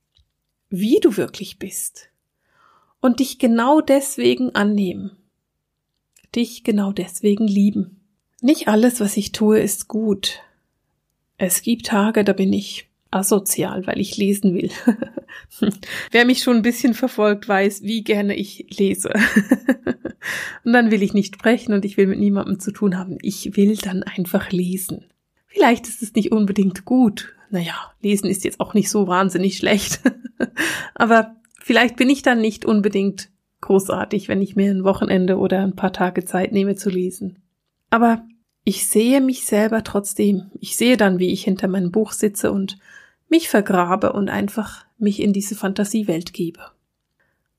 wie 0.71 1.00
du 1.00 1.18
wirklich 1.18 1.59
bist 1.59 2.09
und 3.02 3.21
dich 3.21 3.38
genau 3.38 3.82
deswegen 3.82 4.54
annehmen. 4.54 5.18
Dich 6.35 6.64
genau 6.64 6.92
deswegen 6.92 7.47
lieben. 7.47 8.00
Nicht 8.40 8.68
alles, 8.68 9.00
was 9.00 9.18
ich 9.18 9.32
tue, 9.32 9.61
ist 9.61 9.87
gut. 9.87 10.40
Es 11.37 11.61
gibt 11.61 11.85
Tage, 11.87 12.25
da 12.25 12.32
bin 12.32 12.54
ich 12.54 12.88
asozial, 13.12 13.87
weil 13.87 14.00
ich 14.00 14.16
lesen 14.16 14.54
will. 14.54 14.71
Wer 16.11 16.25
mich 16.25 16.42
schon 16.42 16.57
ein 16.57 16.62
bisschen 16.62 16.95
verfolgt, 16.95 17.49
weiß, 17.49 17.83
wie 17.83 18.02
gerne 18.02 18.35
ich 18.35 18.66
lese. 18.76 19.12
und 20.64 20.73
dann 20.73 20.90
will 20.90 21.02
ich 21.02 21.14
nicht 21.14 21.37
sprechen 21.37 21.75
und 21.75 21.85
ich 21.85 21.97
will 21.97 22.07
mit 22.07 22.19
niemandem 22.19 22.59
zu 22.59 22.73
tun 22.73 22.99
haben. 22.99 23.19
Ich 23.23 23.57
will 23.57 23.76
dann 23.76 24.02
einfach 24.02 24.50
lesen. 24.50 25.04
Vielleicht 25.47 25.88
ist 25.88 26.02
es 26.02 26.14
nicht 26.14 26.33
unbedingt 26.33 26.85
gut. 26.85 27.35
Naja, 27.50 27.75
lesen 28.00 28.31
ist 28.31 28.45
jetzt 28.45 28.61
auch 28.61 28.73
nicht 28.73 28.88
so 28.88 29.07
wahnsinnig 29.07 29.59
schlecht. 29.59 30.00
Aber 30.95 31.37
vielleicht 31.61 31.97
bin 31.97 32.09
ich 32.09 32.23
dann 32.23 32.40
nicht 32.40 32.64
unbedingt 32.64 33.28
großartig, 33.61 34.28
wenn 34.28 34.40
ich 34.40 34.57
mir 34.57 34.71
ein 34.71 34.85
Wochenende 34.85 35.37
oder 35.37 35.62
ein 35.62 35.76
paar 35.76 35.92
Tage 35.92 36.25
Zeit 36.25 36.52
nehme 36.52 36.76
zu 36.76 36.88
lesen. 36.88 37.42
Aber 37.90 38.25
ich 38.64 38.88
sehe 38.88 39.21
mich 39.21 39.45
selber 39.45 39.85
trotzdem. 39.85 40.50
Ich 40.61 40.76
sehe 40.76 40.97
dann, 40.97 41.19
wie 41.19 41.31
ich 41.31 41.45
hinter 41.45 41.69
meinem 41.69 41.90
Buch 41.90 42.12
sitze 42.12 42.52
und 42.52 42.78
mich 43.33 43.49
vergrabe 43.49 44.12
und 44.12 44.29
einfach 44.29 44.85
mich 44.99 45.21
in 45.21 45.33
diese 45.33 45.57
Fantasiewelt 45.57 46.35
gebe. 46.35 46.61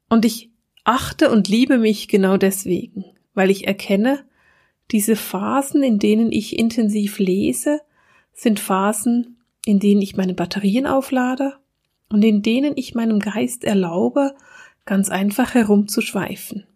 Und 0.07 0.23
ich 0.23 0.51
achte 0.83 1.31
und 1.31 1.49
liebe 1.49 1.79
mich 1.79 2.07
genau 2.07 2.37
deswegen, 2.37 3.05
weil 3.33 3.49
ich 3.49 3.67
erkenne, 3.67 4.23
diese 4.91 5.15
Phasen, 5.15 5.81
in 5.81 5.97
denen 5.97 6.31
ich 6.31 6.59
intensiv 6.59 7.17
lese, 7.17 7.81
sind 8.33 8.59
Phasen, 8.59 9.37
in 9.65 9.79
denen 9.79 10.01
ich 10.01 10.15
meine 10.15 10.35
Batterien 10.35 10.85
auflade 10.85 11.53
und 12.09 12.23
in 12.23 12.43
denen 12.43 12.73
ich 12.75 12.93
meinem 12.93 13.19
Geist 13.19 13.63
erlaube, 13.63 14.35
ganz 14.85 15.09
einfach 15.09 15.55
herumzuschweifen. 15.55 16.67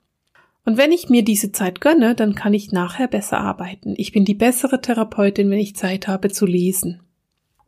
Und 0.66 0.77
wenn 0.77 0.92
ich 0.92 1.08
mir 1.08 1.24
diese 1.24 1.51
Zeit 1.51 1.82
gönne, 1.82 2.16
dann 2.16 2.34
kann 2.34 2.56
ich 2.56 2.72
nachher 2.72 3.08
besser 3.08 3.38
arbeiten. 3.38 3.94
Ich 3.96 4.12
bin 4.12 4.25
die 4.25 4.34
bessere 4.34 4.82
Therapeutin, 4.82 5.51
wenn 5.51 5.60
ich 5.60 5.75
Zeit 5.75 6.08
habe 6.08 6.30
zu 6.30 6.48
lesen. 6.48 7.04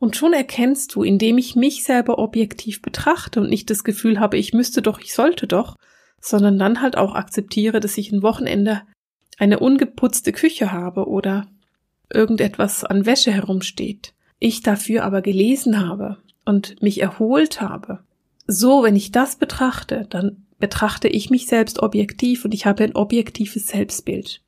Und 0.00 0.16
schon 0.16 0.32
erkennst 0.32 0.94
du, 0.94 1.02
indem 1.02 1.36
ich 1.36 1.56
mich 1.56 1.84
selber 1.84 2.18
objektiv 2.18 2.80
betrachte 2.80 3.40
und 3.40 3.50
nicht 3.50 3.68
das 3.68 3.84
Gefühl 3.84 4.18
habe, 4.18 4.38
ich 4.38 4.54
müsste 4.54 4.80
doch, 4.80 4.98
ich 4.98 5.12
sollte 5.14 5.46
doch, 5.46 5.76
sondern 6.20 6.58
dann 6.58 6.80
halt 6.80 6.96
auch 6.96 7.14
akzeptiere, 7.14 7.80
dass 7.80 7.98
ich 7.98 8.10
ein 8.10 8.22
Wochenende 8.22 8.80
eine 9.38 9.58
ungeputzte 9.58 10.32
Küche 10.32 10.72
habe 10.72 11.06
oder 11.06 11.46
irgendetwas 12.12 12.82
an 12.82 13.04
Wäsche 13.04 13.30
herumsteht, 13.30 14.14
ich 14.38 14.62
dafür 14.62 15.04
aber 15.04 15.20
gelesen 15.20 15.86
habe 15.86 16.16
und 16.46 16.80
mich 16.82 17.02
erholt 17.02 17.60
habe. 17.60 18.00
So, 18.46 18.82
wenn 18.82 18.96
ich 18.96 19.12
das 19.12 19.36
betrachte, 19.36 20.06
dann 20.08 20.46
betrachte 20.58 21.08
ich 21.08 21.28
mich 21.28 21.46
selbst 21.46 21.82
objektiv 21.82 22.46
und 22.46 22.54
ich 22.54 22.64
habe 22.64 22.84
ein 22.84 22.96
objektives 22.96 23.66
Selbstbild. 23.66 24.42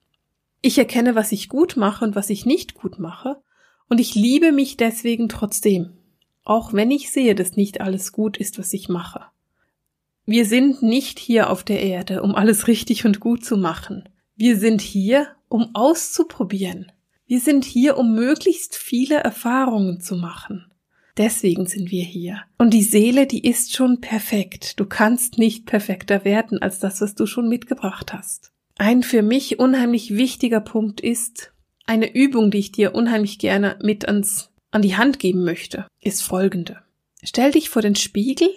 Ich 0.62 0.78
erkenne, 0.78 1.14
was 1.14 1.30
ich 1.30 1.50
gut 1.50 1.76
mache 1.76 2.06
und 2.06 2.14
was 2.14 2.30
ich 2.30 2.47
nicht 2.47 2.75
gut 2.75 2.99
mache, 2.99 3.37
und 3.92 3.99
ich 4.00 4.14
liebe 4.14 4.52
mich 4.52 4.78
deswegen 4.78 5.28
trotzdem, 5.28 5.90
auch 6.44 6.72
wenn 6.72 6.90
ich 6.90 7.11
sehe, 7.11 7.34
dass 7.34 7.56
nicht 7.56 7.82
alles 7.82 8.11
gut 8.11 8.38
ist, 8.38 8.58
was 8.58 8.72
ich 8.72 8.88
mache. 8.88 9.20
Wir 10.25 10.46
sind 10.46 10.82
nicht 10.82 11.18
hier 11.18 11.50
auf 11.50 11.62
der 11.62 11.82
Erde, 11.82 12.22
um 12.22 12.34
alles 12.34 12.68
richtig 12.68 13.04
und 13.04 13.20
gut 13.20 13.44
zu 13.44 13.58
machen. 13.58 14.08
Wir 14.34 14.56
sind 14.56 14.80
hier, 14.80 15.28
um 15.50 15.75
auszuprobieren. 15.75 16.90
Wir 17.26 17.38
sind 17.38 17.66
hier, 17.66 17.99
um 17.99 18.14
möglichst 18.14 18.76
viele 18.76 19.16
Erfahrungen 19.16 20.00
zu 20.00 20.16
machen. 20.16 20.72
Deswegen 21.18 21.66
sind 21.66 21.90
wir 21.90 22.04
hier. 22.04 22.40
Und 22.56 22.70
die 22.70 22.84
Seele, 22.84 23.26
die 23.26 23.46
ist 23.46 23.76
schon 23.76 24.00
perfekt. 24.00 24.80
Du 24.80 24.87
kannst 24.87 25.37
nicht 25.37 25.66
perfekter 25.66 26.25
werden 26.25 26.62
als 26.62 26.78
das, 26.78 27.02
was 27.02 27.14
du 27.14 27.26
schon 27.26 27.46
mitgebracht 27.46 28.14
hast. 28.14 28.52
Ein 28.78 29.02
für 29.02 29.20
mich 29.20 29.58
unheimlich 29.58 30.16
wichtiger 30.16 30.61
Punkt 30.61 31.02
ist, 31.02 31.51
eine 31.87 32.15
Übung, 32.15 32.51
die 32.51 32.59
ich 32.59 32.73
dir 32.73 32.95
unheimlich 32.95 33.39
gerne 33.39 33.79
mit 33.83 34.07
ans, 34.07 34.51
an 34.71 34.83
die 34.83 34.97
Hand 34.97 35.19
geben 35.19 35.45
möchte, 35.45 35.87
ist 36.01 36.23
folgende. 36.23 36.79
Stell 37.23 37.53
dich 37.53 37.71
vor 37.71 37.83
den 37.83 37.97
Spiegel, 37.97 38.49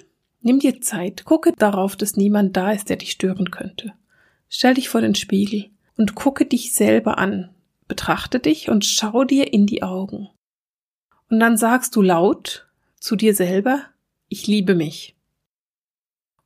nimm 0.41 0.59
dir 0.59 0.81
Zeit, 0.81 1.25
gucke 1.25 1.51
darauf, 1.57 1.95
dass 1.95 2.17
niemand 2.17 2.55
da 2.55 2.71
ist, 2.71 2.89
der 2.89 2.97
dich 2.97 3.11
stören 3.11 3.51
könnte. 3.51 3.93
Stell 4.49 4.75
dich 4.75 4.89
vor 4.89 5.01
den 5.01 5.15
Spiegel 5.15 5.69
und 5.97 6.15
gucke 6.15 6.45
dich 6.45 6.73
selber 6.73 7.17
an. 7.17 7.49
Betrachte 7.87 8.39
dich 8.39 8.69
und 8.69 8.85
schau 8.85 9.23
dir 9.23 9.53
in 9.53 9.65
die 9.67 9.83
Augen. 9.83 10.29
Und 11.29 11.39
dann 11.39 11.57
sagst 11.57 11.95
du 11.95 12.01
laut 12.01 12.67
zu 12.99 13.15
dir 13.15 13.35
selber, 13.35 13.83
ich 14.27 14.47
liebe 14.47 14.75
mich. 14.75 15.15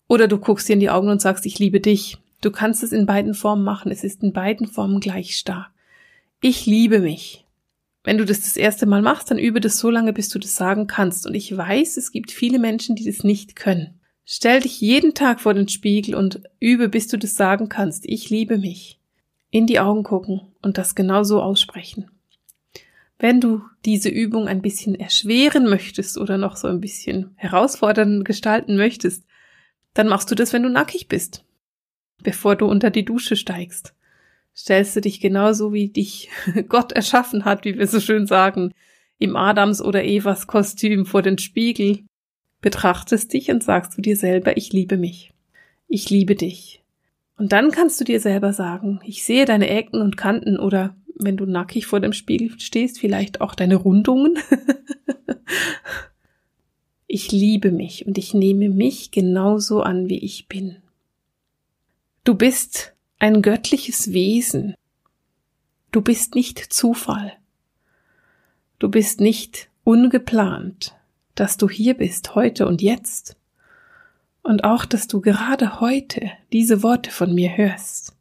Oder 0.07 0.27
du 0.27 0.37
guckst 0.37 0.67
dir 0.67 0.73
in 0.73 0.79
die 0.79 0.89
Augen 0.89 1.09
und 1.09 1.21
sagst, 1.21 1.45
ich 1.45 1.59
liebe 1.59 1.79
dich. 1.79 2.17
Du 2.41 2.51
kannst 2.51 2.83
es 2.83 2.91
in 2.91 3.05
beiden 3.05 3.33
Formen 3.33 3.63
machen. 3.63 3.91
Es 3.91 4.03
ist 4.03 4.23
in 4.23 4.33
beiden 4.33 4.67
Formen 4.67 4.99
gleich 4.99 5.37
stark. 5.37 5.71
Ich 6.41 6.65
liebe 6.65 6.99
mich. 6.99 7.45
Wenn 8.03 8.17
du 8.17 8.23
das 8.23 8.39
das 8.39 8.55
erste 8.55 8.85
Mal 8.85 9.01
machst, 9.01 9.29
dann 9.29 9.37
übe 9.37 9.59
das 9.59 9.77
so 9.77 9.89
lange, 9.89 10.13
bis 10.13 10.29
du 10.29 10.39
das 10.39 10.55
sagen 10.55 10.87
kannst. 10.87 11.27
Und 11.27 11.35
ich 11.35 11.55
weiß, 11.55 11.97
es 11.97 12.13
gibt 12.13 12.31
viele 12.31 12.59
Menschen, 12.59 12.95
die 12.95 13.03
das 13.03 13.25
nicht 13.25 13.57
können. 13.57 13.99
Stell 14.23 14.61
dich 14.61 14.79
jeden 14.79 15.13
Tag 15.13 15.41
vor 15.41 15.53
den 15.53 15.67
Spiegel 15.67 16.15
und 16.15 16.41
übe, 16.61 16.87
bis 16.87 17.07
du 17.07 17.17
das 17.17 17.35
sagen 17.35 17.67
kannst. 17.67 18.05
Ich 18.05 18.29
liebe 18.29 18.57
mich. 18.57 19.01
In 19.51 19.67
die 19.67 19.81
Augen 19.81 20.03
gucken 20.03 20.41
und 20.61 20.77
das 20.77 20.95
genau 20.95 21.23
so 21.23 21.41
aussprechen. 21.41 22.09
Wenn 23.17 23.41
du 23.41 23.63
diese 23.83 24.07
Übung 24.07 24.47
ein 24.47 24.61
bisschen 24.61 24.95
erschweren 24.95 25.65
möchtest 25.65 26.17
oder 26.17 26.37
noch 26.37 26.55
so 26.55 26.69
ein 26.69 26.79
bisschen 26.79 27.31
herausfordernd 27.35 28.23
gestalten 28.23 28.77
möchtest, 28.77 29.25
dann 29.93 30.07
machst 30.07 30.31
du 30.31 30.35
das, 30.35 30.53
wenn 30.53 30.63
du 30.63 30.69
nackig 30.69 31.09
bist, 31.09 31.43
bevor 32.23 32.55
du 32.55 32.65
unter 32.65 32.91
die 32.91 33.03
Dusche 33.03 33.35
steigst. 33.35 33.93
Stellst 34.59 34.93
du 34.93 34.99
dich 34.99 35.21
genauso, 35.21 35.71
wie 35.71 35.87
dich 35.87 36.29
Gott 36.67 36.91
erschaffen 36.91 37.45
hat, 37.45 37.63
wie 37.63 37.77
wir 37.77 37.87
so 37.87 38.01
schön 38.01 38.27
sagen, 38.27 38.73
im 39.17 39.37
Adams 39.37 39.81
oder 39.81 40.03
Evas 40.03 40.47
Kostüm 40.47 41.05
vor 41.05 41.21
den 41.21 41.37
Spiegel 41.37 42.03
betrachtest 42.59 43.31
dich 43.31 43.51
und 43.51 43.63
sagst 43.63 43.97
du 43.97 44.01
dir 44.01 44.17
selber, 44.17 44.57
ich 44.57 44.73
liebe 44.73 44.97
mich. 44.97 45.31
Ich 45.87 46.09
liebe 46.09 46.35
dich. 46.35 46.83
Und 47.37 47.53
dann 47.53 47.71
kannst 47.71 48.01
du 48.01 48.03
dir 48.03 48.19
selber 48.19 48.51
sagen, 48.51 48.99
ich 49.05 49.23
sehe 49.23 49.45
deine 49.45 49.69
Ecken 49.69 50.01
und 50.01 50.17
Kanten 50.17 50.59
oder 50.59 50.93
wenn 51.15 51.37
du 51.37 51.45
nackig 51.45 51.85
vor 51.85 52.01
dem 52.01 52.11
Spiegel 52.11 52.59
stehst, 52.59 52.99
vielleicht 52.99 53.39
auch 53.39 53.55
deine 53.55 53.77
Rundungen. 53.77 54.39
ich 57.07 57.31
liebe 57.31 57.71
mich 57.71 58.05
und 58.05 58.17
ich 58.17 58.33
nehme 58.33 58.67
mich 58.67 59.11
genauso 59.11 59.81
an, 59.81 60.09
wie 60.09 60.19
ich 60.19 60.49
bin. 60.49 60.79
Du 62.25 62.35
bist 62.35 62.93
ein 63.19 63.41
göttliches 63.41 64.13
Wesen. 64.13 64.75
Du 65.91 66.01
bist 66.01 66.35
nicht 66.35 66.73
Zufall. 66.73 67.33
Du 68.79 68.89
bist 68.89 69.19
nicht 69.19 69.69
ungeplant 69.83 70.95
dass 71.39 71.55
du 71.55 71.69
hier 71.69 71.93
bist, 71.93 72.35
heute 72.35 72.67
und 72.67 72.81
jetzt. 72.81 73.37
Und 74.43 74.63
auch, 74.65 74.85
dass 74.85 75.07
du 75.07 75.21
gerade 75.21 75.79
heute 75.79 76.31
diese 76.51 76.83
Worte 76.83 77.11
von 77.11 77.33
mir 77.33 77.55
hörst, 77.55 78.13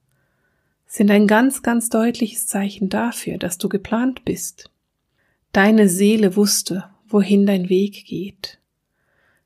sind 0.87 1.11
ein 1.11 1.27
ganz, 1.27 1.63
ganz 1.63 1.89
deutliches 1.89 2.47
Zeichen 2.47 2.89
dafür, 2.89 3.39
dass 3.39 3.59
du 3.59 3.69
geplant 3.69 4.25
bist. 4.25 4.71
Deine 5.53 5.89
Seele 5.89 6.37
wusste, 6.37 6.85
wohin 7.09 7.45
dein 7.45 7.69
Weg 7.69 8.05
geht. 8.07 8.59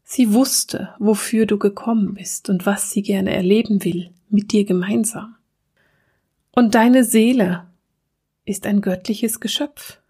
Sie 0.04 0.35
wusste, 0.35 0.90
wofür 0.99 1.47
du 1.47 1.59
gekommen 1.59 2.14
bist 2.14 2.50
und 2.50 2.66
was 2.66 2.90
sie 2.90 3.02
gerne 3.02 3.35
erleben 3.35 3.85
will, 3.85 4.11
mit 4.28 4.52
dir 4.52 4.64
gemeinsam. 4.64 5.37
Und 6.54 6.75
deine 6.75 7.04
Seele 7.04 7.66
ist 8.44 8.66
ein 8.66 8.82
göttliches 8.82 9.40
Geschöpf. 9.40 10.00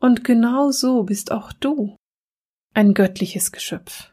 Und 0.00 0.24
genau 0.24 0.70
so 0.70 1.02
bist 1.02 1.30
auch 1.30 1.52
du 1.52 1.96
ein 2.72 2.94
göttliches 2.94 3.52
Geschöpf. 3.52 4.10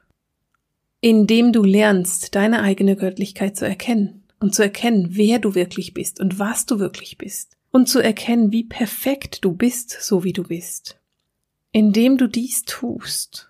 Indem 1.00 1.54
du 1.54 1.64
lernst, 1.64 2.36
deine 2.36 2.62
eigene 2.62 2.96
Göttlichkeit 2.96 3.58
zu 3.58 3.66
erkennen 3.66 4.24
und 4.40 4.54
zu 4.54 4.62
erkennen, 4.64 5.08
wer 5.12 5.40
du 5.40 5.56
wirklich 5.56 5.94
bist 5.94 6.20
und 6.20 6.40
was 6.40 6.66
du 6.66 6.80
wirklich 6.80 7.18
bist 7.18 7.58
und 7.72 7.88
zu 7.88 8.00
erkennen, 8.00 8.52
wie 8.52 8.66
perfekt 8.66 9.44
du 9.46 9.54
bist, 9.54 9.90
so 9.90 10.24
wie 10.24 10.34
du 10.34 10.44
bist. 10.44 11.00
Indem 11.72 12.18
du 12.18 12.28
dies 12.28 12.66
tust, 12.66 13.50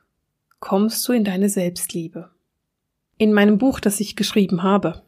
kommst 0.59 1.07
du 1.07 1.13
in 1.13 1.23
deine 1.23 1.49
Selbstliebe. 1.49 2.29
In 3.17 3.33
meinem 3.33 3.57
Buch, 3.57 3.79
das 3.79 3.99
ich 3.99 4.15
geschrieben 4.15 4.63
habe, 4.63 5.01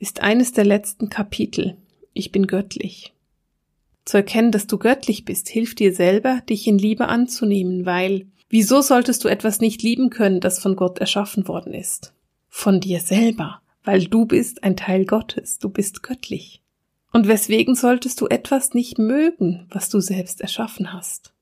ist 0.00 0.20
eines 0.20 0.52
der 0.52 0.64
letzten 0.64 1.10
Kapitel 1.10 1.76
Ich 2.12 2.32
bin 2.32 2.48
göttlich. 2.48 3.12
Zu 4.04 4.16
erkennen, 4.16 4.50
dass 4.50 4.66
du 4.66 4.78
göttlich 4.78 5.24
bist, 5.24 5.48
hilft 5.48 5.78
dir 5.78 5.94
selber, 5.94 6.42
dich 6.48 6.66
in 6.66 6.78
Liebe 6.78 7.06
anzunehmen, 7.06 7.86
weil 7.86 8.26
Wieso 8.52 8.80
solltest 8.82 9.22
du 9.22 9.28
etwas 9.28 9.60
nicht 9.60 9.80
lieben 9.84 10.10
können, 10.10 10.40
das 10.40 10.58
von 10.58 10.74
Gott 10.74 10.98
erschaffen 10.98 11.46
worden 11.46 11.72
ist? 11.72 12.12
Von 12.48 12.80
dir 12.80 12.98
selber, 12.98 13.62
weil 13.84 14.06
du 14.06 14.26
bist 14.26 14.64
ein 14.64 14.76
Teil 14.76 15.04
Gottes, 15.06 15.60
du 15.60 15.68
bist 15.68 16.02
göttlich. 16.02 16.60
Und 17.12 17.28
weswegen 17.28 17.76
solltest 17.76 18.20
du 18.20 18.26
etwas 18.26 18.74
nicht 18.74 18.98
mögen, 18.98 19.68
was 19.70 19.88
du 19.88 20.00
selbst 20.00 20.40
erschaffen 20.40 20.92
hast? 20.92 21.32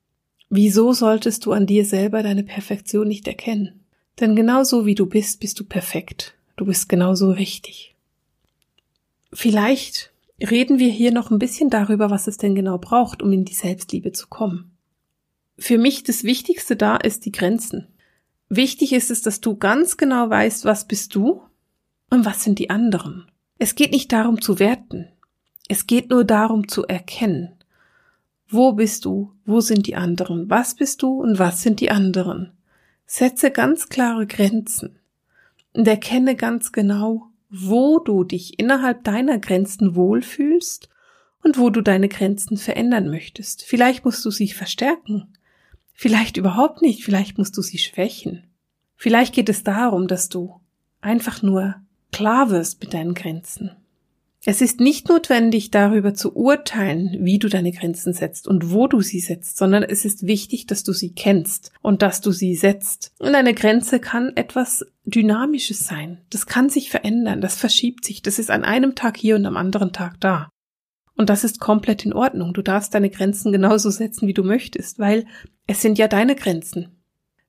Wieso 0.50 0.93
solltest 0.93 1.47
du 1.47 1.53
an 1.53 1.67
dir 1.67 1.87
selber 1.87 2.23
deine 2.23 2.45
Perfektion 2.45 3.09
nicht 3.09 3.27
erkennen? 3.27 3.85
Denn 4.21 4.37
genauso 4.37 4.85
wie 4.85 4.95
du 4.95 5.07
bist, 5.07 5.41
bist 5.41 5.59
du 5.59 5.65
perfekt. 5.65 6.35
Du 6.57 6.67
bist 6.67 6.91
genauso 6.91 7.31
richtig. 7.31 7.95
Vielleicht 9.33 10.13
reden 10.41 10.79
wir 10.79 10.91
hier 10.91 11.13
noch 11.13 11.31
ein 11.31 11.39
bisschen 11.39 11.71
darüber, 11.71 12.11
was 12.11 12.27
es 12.27 12.39
denn 12.39 12.55
genau 12.55 12.79
braucht, 12.79 13.23
um 13.23 13.33
in 13.33 13.45
die 13.45 13.55
Selbstliebe 13.55 14.13
zu 14.13 14.29
kommen 14.29 14.79
für 15.59 15.77
mich 15.77 16.05
das 16.05 16.23
Wichtigste 16.23 16.77
da 16.77 16.97
ist 16.97 17.25
die 17.25 17.33
Grenzen. 17.33 17.89
Wichtig 18.49 18.93
ist 18.93 19.11
es, 19.11 19.23
dass 19.23 19.41
du 19.41 19.57
ganz 19.57 19.97
genau 19.97 20.31
weißt, 20.31 20.65
was 20.65 20.87
bist 20.87 21.15
du 21.15 21.43
und 22.11 22.25
was 22.25 22.45
sind 22.45 22.59
die 22.59 22.71
anderen. 22.71 23.31
Es 23.59 23.75
geht 23.75 23.91
nicht 23.91 24.13
darum 24.13 24.41
zu 24.41 24.59
werten. 24.59 25.09
Es 25.69 25.87
geht 25.87 26.11
nur 26.11 26.25
darum 26.25 26.69
zu 26.69 26.87
erkennen. 26.87 27.57
Wo 28.49 28.73
bist 28.73 29.05
du? 29.05 29.33
Wo 29.45 29.61
sind 29.61 29.87
die 29.87 29.97
anderen? 29.97 30.49
Was 30.49 30.77
bist 30.77 31.03
du 31.03 31.21
und 31.21 31.39
was 31.39 31.63
sind 31.63 31.81
die 31.81 31.91
anderen? 31.91 32.53
Setze 33.05 33.51
ganz 33.51 33.89
klare 33.89 34.27
Grenzen 34.27 34.99
und 35.75 35.87
erkenne 35.87 36.37
ganz 36.37 36.73
genau, 36.73 37.28
wo 37.50 37.99
du 37.99 38.25
dich 38.25 38.59
innerhalb 38.59 39.05
deiner 39.05 39.38
Grenzen 39.38 39.95
wohlfühlst 39.95 40.88
und 41.43 41.59
wo 41.59 41.71
du 41.71 41.81
deine 41.81 42.09
Grenzen 42.09 42.57
verändern 42.57 43.09
möchtest. 43.09 43.62
Vielleicht 43.62 44.05
musst 44.05 44.25
du 44.25 44.31
sie 44.31 44.49
verstärken. 44.49 45.33
Vielleicht 45.93 46.37
überhaupt 46.37 46.83
nicht. 46.83 47.05
Vielleicht 47.05 47.38
musst 47.38 47.57
du 47.57 47.62
sie 47.62 47.78
schwächen. 47.78 48.45
Vielleicht 48.97 49.35
geht 49.35 49.49
es 49.49 49.62
darum, 49.62 50.09
dass 50.09 50.28
du 50.28 50.61
einfach 51.00 51.43
nur 51.43 51.76
klar 52.12 52.50
wirst 52.50 52.81
mit 52.81 52.95
deinen 52.95 53.14
Grenzen. 53.14 53.76
Es 54.50 54.62
ist 54.62 54.81
nicht 54.81 55.11
notwendig, 55.11 55.71
darüber 55.73 56.14
zu 56.14 56.35
urteilen, 56.35 57.19
wie 57.21 57.38
du 57.38 57.50
deine 57.50 57.71
Grenzen 57.71 58.14
setzt 58.14 58.49
und 58.49 58.73
wo 58.73 58.87
du 58.87 59.02
sie 59.02 59.21
setzt, 59.21 59.59
sondern 59.59 59.83
es 59.83 60.07
ist 60.07 60.26
wichtig, 60.26 60.67
dass 60.67 60.83
du 60.85 60.95
sie 60.95 61.12
kennst 61.12 61.71
und 61.83 62.00
dass 62.00 62.23
du 62.23 62.33
sie 62.33 62.55
setzt. 62.55 63.12
Und 63.19 63.35
eine 63.35 63.52
Grenze 63.52 64.00
kann 64.00 64.35
etwas 64.37 64.87
Dynamisches 65.05 65.81
sein. 65.81 66.23
Das 66.31 66.47
kann 66.47 66.71
sich 66.71 66.88
verändern, 66.88 67.43
das 67.43 67.57
verschiebt 67.57 68.07
sich, 68.07 68.23
das 68.23 68.38
ist 68.38 68.50
an 68.50 68.64
einem 68.64 68.95
Tag 68.95 69.19
hier 69.19 69.37
und 69.37 69.45
am 69.45 69.59
anderen 69.59 69.93
Tag 69.93 70.19
da. 70.19 70.49
Und 71.14 71.28
das 71.28 71.45
ist 71.45 71.61
komplett 71.61 72.07
in 72.07 72.14
Ordnung. 72.14 72.55
Du 72.55 72.62
darfst 72.62 72.95
deine 72.95 73.11
Grenzen 73.11 73.52
genauso 73.52 73.90
setzen, 73.90 74.28
wie 74.28 74.35
du 74.35 74.45
möchtest, 74.45 74.99
weil 74.99 75.26
es 75.67 75.83
sind 75.83 75.99
ja 75.99 76.09
deine 76.09 76.37
Grenzen. 76.37 76.97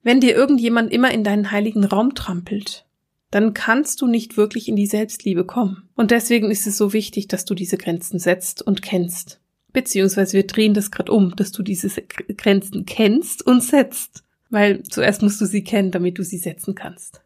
Wenn 0.03 0.19
dir 0.19 0.35
irgendjemand 0.35 0.91
immer 0.91 1.11
in 1.11 1.23
deinen 1.23 1.51
heiligen 1.51 1.85
Raum 1.85 2.13
trampelt, 2.13 2.88
dann 3.31 3.53
kannst 3.53 4.01
du 4.01 4.07
nicht 4.07 4.37
wirklich 4.37 4.67
in 4.67 4.75
die 4.75 4.87
Selbstliebe 4.87 5.45
kommen. 5.45 5.89
Und 5.95 6.11
deswegen 6.11 6.49
ist 6.49 6.65
es 6.65 6.77
so 6.77 6.93
wichtig, 6.93 7.27
dass 7.27 7.45
du 7.45 7.53
diese 7.53 7.77
Grenzen 7.77 8.19
setzt 8.19 8.61
und 8.61 8.81
kennst. 8.81 9.39
Beziehungsweise 9.71 10.33
wir 10.33 10.47
drehen 10.47 10.73
das 10.73 10.89
gerade 10.89 11.11
um, 11.11 11.35
dass 11.35 11.51
du 11.51 11.61
diese 11.61 11.89
Grenzen 11.89 12.85
kennst 12.85 13.45
und 13.45 13.61
setzt. 13.61 14.23
Weil 14.49 14.81
zuerst 14.83 15.21
musst 15.21 15.39
du 15.41 15.45
sie 15.45 15.63
kennen, 15.63 15.91
damit 15.91 16.17
du 16.17 16.23
sie 16.23 16.39
setzen 16.39 16.73
kannst. 16.73 17.21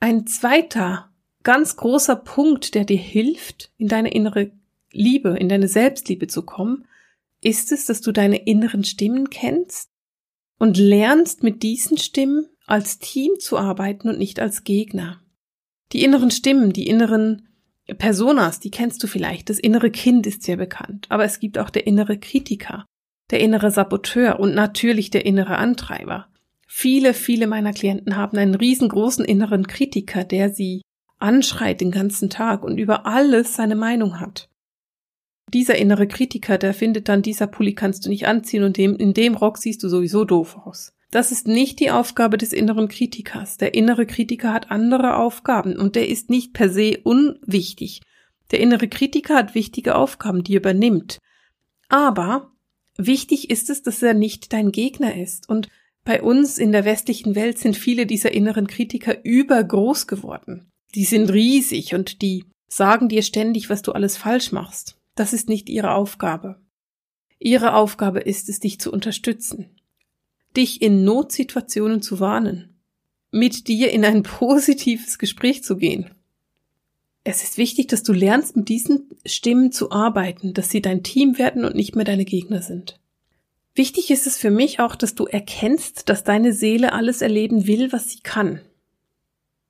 Ein 0.00 0.26
zweiter, 0.26 1.10
ganz 1.42 1.76
großer 1.76 2.16
Punkt, 2.16 2.74
der 2.74 2.84
dir 2.84 2.98
hilft, 2.98 3.72
in 3.78 3.88
deine 3.88 4.12
innere 4.12 4.50
Liebe, 4.92 5.30
in 5.38 5.48
deine 5.48 5.68
Selbstliebe 5.68 6.26
zu 6.26 6.42
kommen, 6.42 6.84
ist 7.42 7.72
es, 7.72 7.86
dass 7.86 8.02
du 8.02 8.12
deine 8.12 8.44
inneren 8.44 8.84
Stimmen 8.84 9.30
kennst 9.30 9.90
und 10.58 10.76
lernst 10.76 11.42
mit 11.42 11.62
diesen 11.62 11.96
Stimmen 11.96 12.49
als 12.70 12.98
Team 12.98 13.32
zu 13.38 13.58
arbeiten 13.58 14.08
und 14.08 14.18
nicht 14.18 14.40
als 14.40 14.64
Gegner. 14.64 15.20
Die 15.92 16.04
inneren 16.04 16.30
Stimmen, 16.30 16.72
die 16.72 16.86
inneren 16.86 17.48
Personas, 17.98 18.60
die 18.60 18.70
kennst 18.70 19.02
du 19.02 19.06
vielleicht. 19.06 19.50
Das 19.50 19.58
innere 19.58 19.90
Kind 19.90 20.26
ist 20.26 20.42
sehr 20.42 20.56
bekannt. 20.56 21.06
Aber 21.08 21.24
es 21.24 21.40
gibt 21.40 21.58
auch 21.58 21.70
der 21.70 21.86
innere 21.86 22.18
Kritiker, 22.18 22.84
der 23.30 23.40
innere 23.40 23.70
Saboteur 23.70 24.38
und 24.38 24.54
natürlich 24.54 25.10
der 25.10 25.26
innere 25.26 25.56
Antreiber. 25.56 26.28
Viele, 26.68 27.14
viele 27.14 27.48
meiner 27.48 27.72
Klienten 27.72 28.16
haben 28.16 28.38
einen 28.38 28.54
riesengroßen 28.54 29.24
inneren 29.24 29.66
Kritiker, 29.66 30.22
der 30.24 30.50
sie 30.50 30.82
anschreit 31.18 31.80
den 31.80 31.90
ganzen 31.90 32.30
Tag 32.30 32.62
und 32.62 32.78
über 32.78 33.06
alles 33.06 33.56
seine 33.56 33.74
Meinung 33.74 34.20
hat. 34.20 34.48
Dieser 35.52 35.74
innere 35.74 36.06
Kritiker, 36.06 36.58
der 36.58 36.72
findet 36.72 37.08
dann, 37.08 37.22
dieser 37.22 37.48
Pulli 37.48 37.74
kannst 37.74 38.06
du 38.06 38.08
nicht 38.08 38.28
anziehen 38.28 38.62
und 38.62 38.78
in 38.78 39.14
dem 39.14 39.34
Rock 39.34 39.58
siehst 39.58 39.82
du 39.82 39.88
sowieso 39.88 40.24
doof 40.24 40.56
aus. 40.64 40.92
Das 41.10 41.32
ist 41.32 41.48
nicht 41.48 41.80
die 41.80 41.90
Aufgabe 41.90 42.38
des 42.38 42.52
inneren 42.52 42.88
Kritikers. 42.88 43.56
Der 43.56 43.74
innere 43.74 44.06
Kritiker 44.06 44.52
hat 44.52 44.70
andere 44.70 45.16
Aufgaben 45.16 45.76
und 45.76 45.96
der 45.96 46.08
ist 46.08 46.30
nicht 46.30 46.52
per 46.52 46.70
se 46.70 47.00
unwichtig. 47.02 48.00
Der 48.52 48.60
innere 48.60 48.88
Kritiker 48.88 49.34
hat 49.34 49.56
wichtige 49.56 49.96
Aufgaben, 49.96 50.44
die 50.44 50.54
er 50.54 50.60
übernimmt. 50.60 51.18
Aber 51.88 52.52
wichtig 52.96 53.50
ist 53.50 53.70
es, 53.70 53.82
dass 53.82 54.02
er 54.02 54.14
nicht 54.14 54.52
dein 54.52 54.70
Gegner 54.70 55.16
ist. 55.16 55.48
Und 55.48 55.68
bei 56.04 56.22
uns 56.22 56.58
in 56.58 56.70
der 56.70 56.84
westlichen 56.84 57.34
Welt 57.34 57.58
sind 57.58 57.76
viele 57.76 58.06
dieser 58.06 58.32
inneren 58.32 58.68
Kritiker 58.68 59.24
übergroß 59.24 60.06
geworden. 60.06 60.70
Die 60.94 61.04
sind 61.04 61.32
riesig 61.32 61.92
und 61.94 62.22
die 62.22 62.44
sagen 62.68 63.08
dir 63.08 63.22
ständig, 63.22 63.68
was 63.68 63.82
du 63.82 63.92
alles 63.92 64.16
falsch 64.16 64.52
machst. 64.52 64.96
Das 65.16 65.32
ist 65.32 65.48
nicht 65.48 65.68
ihre 65.68 65.92
Aufgabe. 65.92 66.60
Ihre 67.40 67.74
Aufgabe 67.74 68.20
ist 68.20 68.48
es, 68.48 68.60
dich 68.60 68.78
zu 68.80 68.92
unterstützen 68.92 69.79
dich 70.56 70.82
in 70.82 71.04
Notsituationen 71.04 72.02
zu 72.02 72.20
warnen, 72.20 72.76
mit 73.30 73.68
dir 73.68 73.90
in 73.90 74.04
ein 74.04 74.22
positives 74.24 75.18
Gespräch 75.18 75.62
zu 75.64 75.76
gehen. 75.76 76.10
Es 77.22 77.42
ist 77.42 77.58
wichtig, 77.58 77.88
dass 77.88 78.02
du 78.02 78.12
lernst, 78.12 78.56
mit 78.56 78.68
diesen 78.68 79.10
Stimmen 79.26 79.72
zu 79.72 79.90
arbeiten, 79.90 80.54
dass 80.54 80.70
sie 80.70 80.80
dein 80.80 81.02
Team 81.02 81.38
werden 81.38 81.64
und 81.64 81.74
nicht 81.74 81.94
mehr 81.94 82.06
deine 82.06 82.24
Gegner 82.24 82.62
sind. 82.62 82.98
Wichtig 83.74 84.10
ist 84.10 84.26
es 84.26 84.36
für 84.36 84.50
mich 84.50 84.80
auch, 84.80 84.96
dass 84.96 85.14
du 85.14 85.26
erkennst, 85.26 86.08
dass 86.08 86.24
deine 86.24 86.52
Seele 86.52 86.92
alles 86.92 87.22
erleben 87.22 87.66
will, 87.66 87.92
was 87.92 88.08
sie 88.08 88.20
kann. 88.20 88.60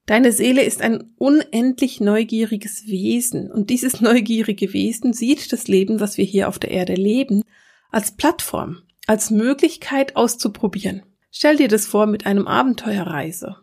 Deine 0.07 0.33
Seele 0.33 0.62
ist 0.62 0.81
ein 0.81 1.12
unendlich 1.19 2.01
neugieriges 2.01 2.87
Wesen 2.87 3.51
und 3.51 3.71
dieses 3.71 4.01
neugierige 4.01 4.73
Wesen 4.73 5.12
sieht 5.12 5.53
das 5.53 5.69
Leben, 5.69 6.01
was 6.01 6.16
wir 6.16 6.25
hier 6.25 6.49
auf 6.49 6.59
der 6.59 6.71
Erde 6.71 6.95
leben, 6.95 7.45
als 7.90 8.16
Plattform, 8.16 8.83
als 9.11 9.33
Möglichkeit 9.33 10.14
auszuprobieren. 10.14 11.03
Stell 11.33 11.57
dir 11.57 11.66
das 11.66 11.85
vor 11.85 12.07
mit 12.07 12.27
einem 12.27 12.46
Abenteuerreise. 12.46 13.57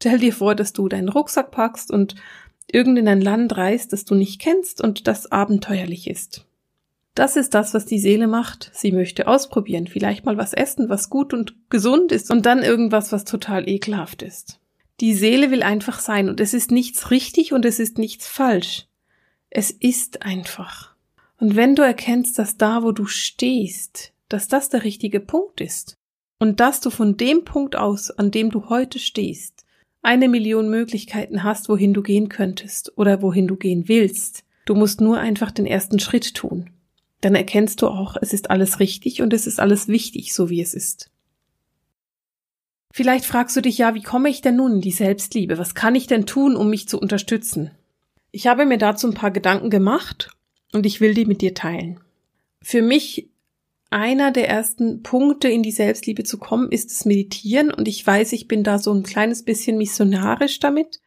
Stell 0.00 0.18
dir 0.18 0.32
vor, 0.32 0.54
dass 0.54 0.72
du 0.72 0.88
deinen 0.88 1.10
Rucksack 1.10 1.50
packst 1.50 1.90
und 1.90 2.14
irgend 2.66 2.98
in 2.98 3.06
ein 3.06 3.20
Land 3.20 3.58
reist, 3.58 3.92
das 3.92 4.06
du 4.06 4.14
nicht 4.14 4.40
kennst 4.40 4.80
und 4.80 5.06
das 5.06 5.30
abenteuerlich 5.30 6.08
ist. 6.08 6.46
Das 7.14 7.36
ist 7.36 7.52
das, 7.52 7.74
was 7.74 7.84
die 7.84 7.98
Seele 7.98 8.26
macht. 8.26 8.70
Sie 8.72 8.90
möchte 8.90 9.28
ausprobieren, 9.28 9.86
vielleicht 9.86 10.24
mal 10.24 10.38
was 10.38 10.54
essen, 10.54 10.88
was 10.88 11.10
gut 11.10 11.34
und 11.34 11.54
gesund 11.68 12.10
ist 12.10 12.30
und 12.30 12.46
dann 12.46 12.62
irgendwas, 12.62 13.12
was 13.12 13.24
total 13.24 13.68
ekelhaft 13.68 14.22
ist. 14.22 14.60
Die 15.00 15.12
Seele 15.12 15.50
will 15.50 15.62
einfach 15.62 16.00
sein 16.00 16.30
und 16.30 16.40
es 16.40 16.54
ist 16.54 16.70
nichts 16.70 17.10
richtig 17.10 17.52
und 17.52 17.66
es 17.66 17.80
ist 17.80 17.98
nichts 17.98 18.26
falsch. 18.26 18.86
Es 19.50 19.70
ist 19.70 20.22
einfach. 20.22 20.94
Und 21.38 21.54
wenn 21.54 21.74
du 21.74 21.82
erkennst, 21.82 22.38
dass 22.38 22.56
da, 22.56 22.82
wo 22.82 22.92
du 22.92 23.04
stehst, 23.04 24.14
dass 24.28 24.48
das 24.48 24.68
der 24.68 24.84
richtige 24.84 25.20
Punkt 25.20 25.60
ist 25.60 25.96
und 26.38 26.60
dass 26.60 26.80
du 26.80 26.90
von 26.90 27.16
dem 27.16 27.44
Punkt 27.44 27.76
aus, 27.76 28.10
an 28.10 28.30
dem 28.30 28.50
du 28.50 28.68
heute 28.68 28.98
stehst, 28.98 29.64
eine 30.02 30.28
Million 30.28 30.68
Möglichkeiten 30.68 31.42
hast, 31.42 31.68
wohin 31.68 31.92
du 31.92 32.02
gehen 32.02 32.28
könntest 32.28 32.96
oder 32.96 33.22
wohin 33.22 33.48
du 33.48 33.56
gehen 33.56 33.88
willst. 33.88 34.44
Du 34.64 34.74
musst 34.74 35.00
nur 35.00 35.18
einfach 35.18 35.50
den 35.50 35.66
ersten 35.66 35.98
Schritt 35.98 36.34
tun. 36.34 36.70
Dann 37.20 37.34
erkennst 37.34 37.82
du 37.82 37.88
auch, 37.88 38.16
es 38.20 38.32
ist 38.32 38.50
alles 38.50 38.78
richtig 38.78 39.22
und 39.22 39.32
es 39.32 39.46
ist 39.46 39.58
alles 39.58 39.88
wichtig, 39.88 40.34
so 40.34 40.50
wie 40.50 40.60
es 40.60 40.74
ist. 40.74 41.10
Vielleicht 42.92 43.24
fragst 43.26 43.56
du 43.56 43.60
dich 43.60 43.78
ja, 43.78 43.94
wie 43.94 44.02
komme 44.02 44.28
ich 44.28 44.42
denn 44.42 44.56
nun 44.56 44.74
in 44.74 44.80
die 44.80 44.92
Selbstliebe? 44.92 45.58
Was 45.58 45.74
kann 45.74 45.94
ich 45.94 46.06
denn 46.06 46.24
tun, 46.24 46.56
um 46.56 46.70
mich 46.70 46.88
zu 46.88 46.98
unterstützen? 47.00 47.70
Ich 48.30 48.46
habe 48.46 48.64
mir 48.64 48.78
dazu 48.78 49.08
ein 49.08 49.14
paar 49.14 49.30
Gedanken 49.30 49.70
gemacht 49.70 50.30
und 50.72 50.86
ich 50.86 51.00
will 51.00 51.14
die 51.14 51.26
mit 51.26 51.40
dir 51.40 51.54
teilen. 51.54 52.00
Für 52.62 52.82
mich 52.82 53.28
einer 53.90 54.32
der 54.32 54.48
ersten 54.48 55.02
Punkte 55.02 55.48
in 55.48 55.62
die 55.62 55.70
Selbstliebe 55.70 56.24
zu 56.24 56.38
kommen, 56.38 56.70
ist 56.70 56.90
das 56.90 57.04
Meditieren. 57.04 57.70
Und 57.70 57.88
ich 57.88 58.04
weiß, 58.06 58.32
ich 58.32 58.48
bin 58.48 58.64
da 58.64 58.78
so 58.78 58.92
ein 58.92 59.02
kleines 59.02 59.44
bisschen 59.44 59.78
missionarisch 59.78 60.58
damit. 60.58 61.00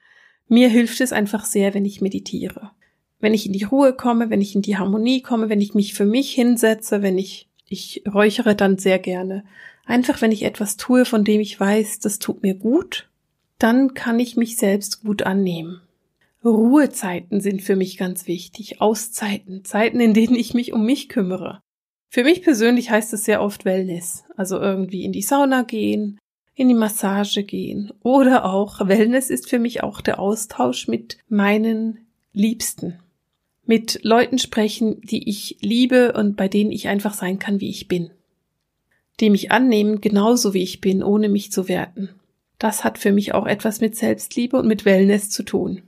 Mir 0.47 0.69
hilft 0.69 1.01
es 1.01 1.11
einfach 1.11 1.45
sehr, 1.45 1.73
wenn 1.73 1.85
ich 1.85 2.01
meditiere. 2.01 2.71
Wenn 3.19 3.33
ich 3.33 3.45
in 3.45 3.53
die 3.53 3.65
Ruhe 3.65 3.93
komme, 3.93 4.29
wenn 4.29 4.41
ich 4.41 4.55
in 4.55 4.61
die 4.61 4.77
Harmonie 4.77 5.21
komme, 5.21 5.49
wenn 5.49 5.61
ich 5.61 5.73
mich 5.73 5.93
für 5.93 6.05
mich 6.05 6.31
hinsetze, 6.31 7.01
wenn 7.01 7.17
ich, 7.17 7.49
ich 7.67 8.03
räuchere 8.11 8.55
dann 8.55 8.77
sehr 8.77 8.97
gerne. 8.97 9.43
Einfach, 9.85 10.21
wenn 10.21 10.31
ich 10.31 10.43
etwas 10.43 10.77
tue, 10.77 11.03
von 11.03 11.25
dem 11.25 11.41
ich 11.41 11.59
weiß, 11.59 11.99
das 11.99 12.19
tut 12.19 12.43
mir 12.43 12.53
gut, 12.53 13.09
dann 13.57 13.93
kann 13.93 14.19
ich 14.19 14.37
mich 14.37 14.55
selbst 14.55 15.03
gut 15.03 15.23
annehmen. 15.23 15.81
Ruhezeiten 16.45 17.41
sind 17.41 17.61
für 17.61 17.75
mich 17.75 17.97
ganz 17.97 18.25
wichtig. 18.25 18.79
Auszeiten, 18.79 19.65
Zeiten, 19.65 19.99
in 19.99 20.13
denen 20.13 20.35
ich 20.35 20.53
mich 20.53 20.71
um 20.71 20.85
mich 20.85 21.09
kümmere. 21.09 21.61
Für 22.11 22.23
mich 22.23 22.41
persönlich 22.41 22.89
heißt 22.89 23.13
es 23.13 23.23
sehr 23.23 23.41
oft 23.41 23.65
Wellness, 23.65 24.23
also 24.35 24.59
irgendwie 24.59 25.05
in 25.05 25.11
die 25.11 25.21
Sauna 25.21 25.61
gehen, 25.61 26.19
in 26.55 26.67
die 26.67 26.73
Massage 26.73 27.43
gehen. 27.43 27.91
Oder 28.01 28.45
auch 28.45 28.87
Wellness 28.87 29.29
ist 29.29 29.47
für 29.47 29.59
mich 29.59 29.83
auch 29.83 30.01
der 30.01 30.19
Austausch 30.19 30.87
mit 30.87 31.19
meinen 31.29 32.07
Liebsten, 32.33 32.99
mit 33.63 33.99
Leuten 34.03 34.39
sprechen, 34.39 34.99
die 35.01 35.29
ich 35.29 35.57
liebe 35.61 36.13
und 36.13 36.35
bei 36.35 36.47
denen 36.47 36.71
ich 36.71 36.87
einfach 36.87 37.13
sein 37.13 37.37
kann, 37.37 37.61
wie 37.61 37.69
ich 37.69 37.87
bin, 37.87 38.09
die 39.19 39.29
mich 39.29 39.51
annehmen, 39.51 40.01
genauso 40.01 40.55
wie 40.55 40.63
ich 40.63 40.81
bin, 40.81 41.03
ohne 41.03 41.29
mich 41.29 41.51
zu 41.51 41.67
werten. 41.67 42.09
Das 42.57 42.83
hat 42.83 42.97
für 42.97 43.11
mich 43.11 43.35
auch 43.35 43.45
etwas 43.45 43.81
mit 43.81 43.95
Selbstliebe 43.95 44.57
und 44.57 44.67
mit 44.67 44.83
Wellness 44.83 45.29
zu 45.29 45.43
tun 45.43 45.83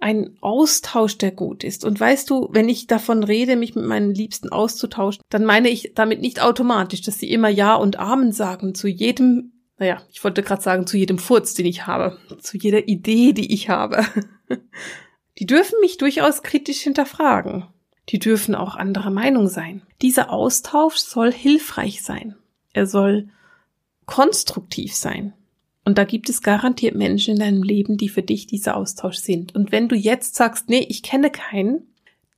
ein 0.00 0.36
Austausch, 0.40 1.18
der 1.18 1.30
gut 1.30 1.62
ist. 1.62 1.84
Und 1.84 2.00
weißt 2.00 2.28
du, 2.30 2.48
wenn 2.50 2.68
ich 2.68 2.86
davon 2.86 3.22
rede, 3.22 3.56
mich 3.56 3.74
mit 3.74 3.84
meinen 3.84 4.14
Liebsten 4.14 4.48
auszutauschen, 4.50 5.22
dann 5.28 5.44
meine 5.44 5.68
ich 5.68 5.92
damit 5.94 6.20
nicht 6.20 6.42
automatisch, 6.42 7.02
dass 7.02 7.18
sie 7.18 7.30
immer 7.30 7.48
Ja 7.48 7.74
und 7.74 7.98
Amen 7.98 8.32
sagen 8.32 8.74
zu 8.74 8.88
jedem, 8.88 9.52
naja, 9.78 10.02
ich 10.10 10.22
wollte 10.24 10.42
gerade 10.42 10.62
sagen, 10.62 10.86
zu 10.86 10.96
jedem 10.96 11.18
Furz, 11.18 11.54
den 11.54 11.66
ich 11.66 11.86
habe, 11.86 12.18
zu 12.40 12.56
jeder 12.56 12.88
Idee, 12.88 13.32
die 13.32 13.52
ich 13.52 13.68
habe. 13.68 14.04
Die 15.38 15.46
dürfen 15.46 15.80
mich 15.80 15.96
durchaus 15.96 16.42
kritisch 16.42 16.80
hinterfragen. 16.80 17.66
Die 18.10 18.18
dürfen 18.18 18.54
auch 18.54 18.76
anderer 18.76 19.08
Meinung 19.08 19.48
sein. 19.48 19.80
Dieser 20.02 20.30
Austausch 20.30 20.96
soll 20.96 21.32
hilfreich 21.32 22.02
sein. 22.02 22.36
Er 22.74 22.86
soll 22.86 23.30
konstruktiv 24.04 24.94
sein. 24.94 25.32
Und 25.84 25.98
da 25.98 26.04
gibt 26.04 26.28
es 26.28 26.42
garantiert 26.42 26.94
Menschen 26.94 27.34
in 27.34 27.40
deinem 27.40 27.62
Leben, 27.62 27.96
die 27.96 28.08
für 28.08 28.22
dich 28.22 28.46
dieser 28.46 28.76
Austausch 28.76 29.16
sind. 29.16 29.54
Und 29.54 29.72
wenn 29.72 29.88
du 29.88 29.96
jetzt 29.96 30.34
sagst, 30.34 30.68
nee, 30.68 30.86
ich 30.88 31.02
kenne 31.02 31.30
keinen, 31.30 31.86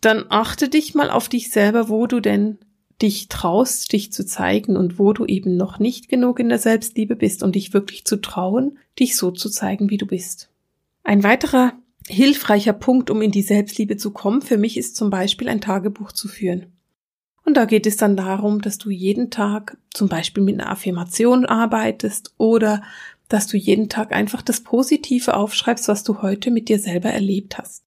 dann 0.00 0.24
achte 0.28 0.68
dich 0.68 0.94
mal 0.94 1.10
auf 1.10 1.28
dich 1.28 1.50
selber, 1.50 1.88
wo 1.88 2.06
du 2.06 2.20
denn 2.20 2.58
dich 3.00 3.28
traust, 3.28 3.92
dich 3.92 4.12
zu 4.12 4.24
zeigen 4.24 4.76
und 4.76 4.98
wo 4.98 5.12
du 5.12 5.26
eben 5.26 5.56
noch 5.56 5.78
nicht 5.78 6.08
genug 6.08 6.38
in 6.38 6.48
der 6.48 6.58
Selbstliebe 6.58 7.16
bist, 7.16 7.42
um 7.42 7.50
dich 7.50 7.72
wirklich 7.72 8.04
zu 8.04 8.20
trauen, 8.20 8.78
dich 8.98 9.16
so 9.16 9.30
zu 9.32 9.50
zeigen, 9.50 9.90
wie 9.90 9.98
du 9.98 10.06
bist. 10.06 10.48
Ein 11.02 11.24
weiterer 11.24 11.72
hilfreicher 12.08 12.72
Punkt, 12.72 13.10
um 13.10 13.22
in 13.22 13.32
die 13.32 13.42
Selbstliebe 13.42 13.96
zu 13.96 14.12
kommen, 14.12 14.42
für 14.42 14.56
mich 14.56 14.76
ist 14.76 14.96
zum 14.96 15.10
Beispiel 15.10 15.48
ein 15.48 15.60
Tagebuch 15.60 16.12
zu 16.12 16.28
führen. 16.28 16.66
Und 17.44 17.56
da 17.56 17.64
geht 17.64 17.86
es 17.86 17.96
dann 17.96 18.16
darum, 18.16 18.60
dass 18.60 18.78
du 18.78 18.90
jeden 18.90 19.30
Tag 19.30 19.76
zum 19.92 20.08
Beispiel 20.08 20.44
mit 20.44 20.60
einer 20.60 20.70
Affirmation 20.70 21.44
arbeitest 21.44 22.34
oder 22.38 22.82
dass 23.32 23.46
du 23.46 23.56
jeden 23.56 23.88
Tag 23.88 24.12
einfach 24.12 24.42
das 24.42 24.60
Positive 24.60 25.34
aufschreibst, 25.34 25.88
was 25.88 26.04
du 26.04 26.20
heute 26.20 26.50
mit 26.50 26.68
dir 26.68 26.78
selber 26.78 27.10
erlebt 27.10 27.56
hast. 27.56 27.84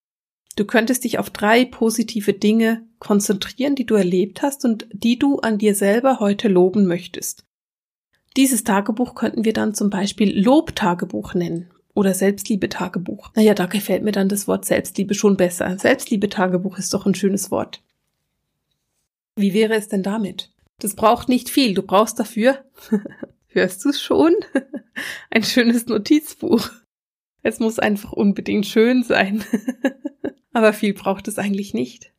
Du 0.55 0.65
könntest 0.65 1.03
dich 1.03 1.19
auf 1.19 1.29
drei 1.29 1.65
positive 1.65 2.33
Dinge 2.33 2.83
konzentrieren, 2.99 3.75
die 3.75 3.85
du 3.85 3.95
erlebt 3.95 4.41
hast 4.41 4.65
und 4.65 4.87
die 4.91 5.19
du 5.19 5.39
an 5.39 5.57
dir 5.57 5.75
selber 5.75 6.19
heute 6.19 6.47
loben 6.47 6.87
möchtest. 6.87 7.45
Dieses 8.37 8.63
Tagebuch 8.63 9.15
könnten 9.15 9.45
wir 9.45 9.53
dann 9.53 9.75
zum 9.75 9.89
Beispiel 9.89 10.37
Lobtagebuch 10.37 11.35
nennen 11.35 11.69
oder 11.93 12.13
Selbstliebe-Tagebuch. 12.13 13.31
Naja, 13.35 13.53
da 13.53 13.67
gefällt 13.67 14.03
mir 14.03 14.11
dann 14.11 14.29
das 14.29 14.47
Wort 14.47 14.65
Selbstliebe 14.65 15.13
schon 15.13 15.37
besser. 15.37 15.77
Selbstliebe-Tagebuch 15.77 16.77
ist 16.77 16.93
doch 16.93 17.05
ein 17.05 17.15
schönes 17.15 17.51
Wort. 17.51 17.81
Wie 19.35 19.53
wäre 19.53 19.75
es 19.75 19.89
denn 19.89 20.03
damit? 20.03 20.51
Das 20.79 20.95
braucht 20.95 21.29
nicht 21.29 21.49
viel. 21.49 21.73
Du 21.73 21.83
brauchst 21.83 22.19
dafür, 22.19 22.65
hörst 23.55 23.83
du 23.83 23.89
es 23.89 24.01
schon, 24.01 24.33
ein 25.31 25.43
schönes 25.43 25.87
Notizbuch. 25.87 26.69
Es 27.41 27.59
muss 27.59 27.79
einfach 27.79 28.11
unbedingt 28.11 28.65
schön 28.65 29.03
sein. 29.03 29.43
Aber 30.53 30.73
viel 30.73 30.93
braucht 30.93 31.27
es 31.27 31.37
eigentlich 31.37 31.73
nicht. 31.73 32.13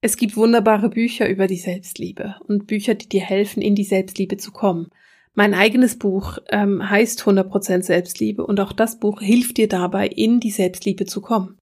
Es 0.00 0.16
gibt 0.16 0.36
wunderbare 0.36 0.90
Bücher 0.90 1.28
über 1.28 1.46
die 1.46 1.56
Selbstliebe 1.56 2.36
und 2.46 2.66
Bücher, 2.66 2.94
die 2.94 3.08
dir 3.08 3.22
helfen, 3.22 3.62
in 3.62 3.74
die 3.74 3.84
Selbstliebe 3.84 4.36
zu 4.36 4.52
kommen. 4.52 4.90
Mein 5.32 5.54
eigenes 5.54 5.98
Buch 5.98 6.38
ähm, 6.50 6.88
heißt 6.88 7.22
100% 7.22 7.82
Selbstliebe 7.82 8.46
und 8.46 8.60
auch 8.60 8.72
das 8.72 9.00
Buch 9.00 9.20
hilft 9.20 9.56
dir 9.56 9.68
dabei, 9.68 10.06
in 10.06 10.40
die 10.40 10.50
Selbstliebe 10.50 11.06
zu 11.06 11.20
kommen. 11.20 11.58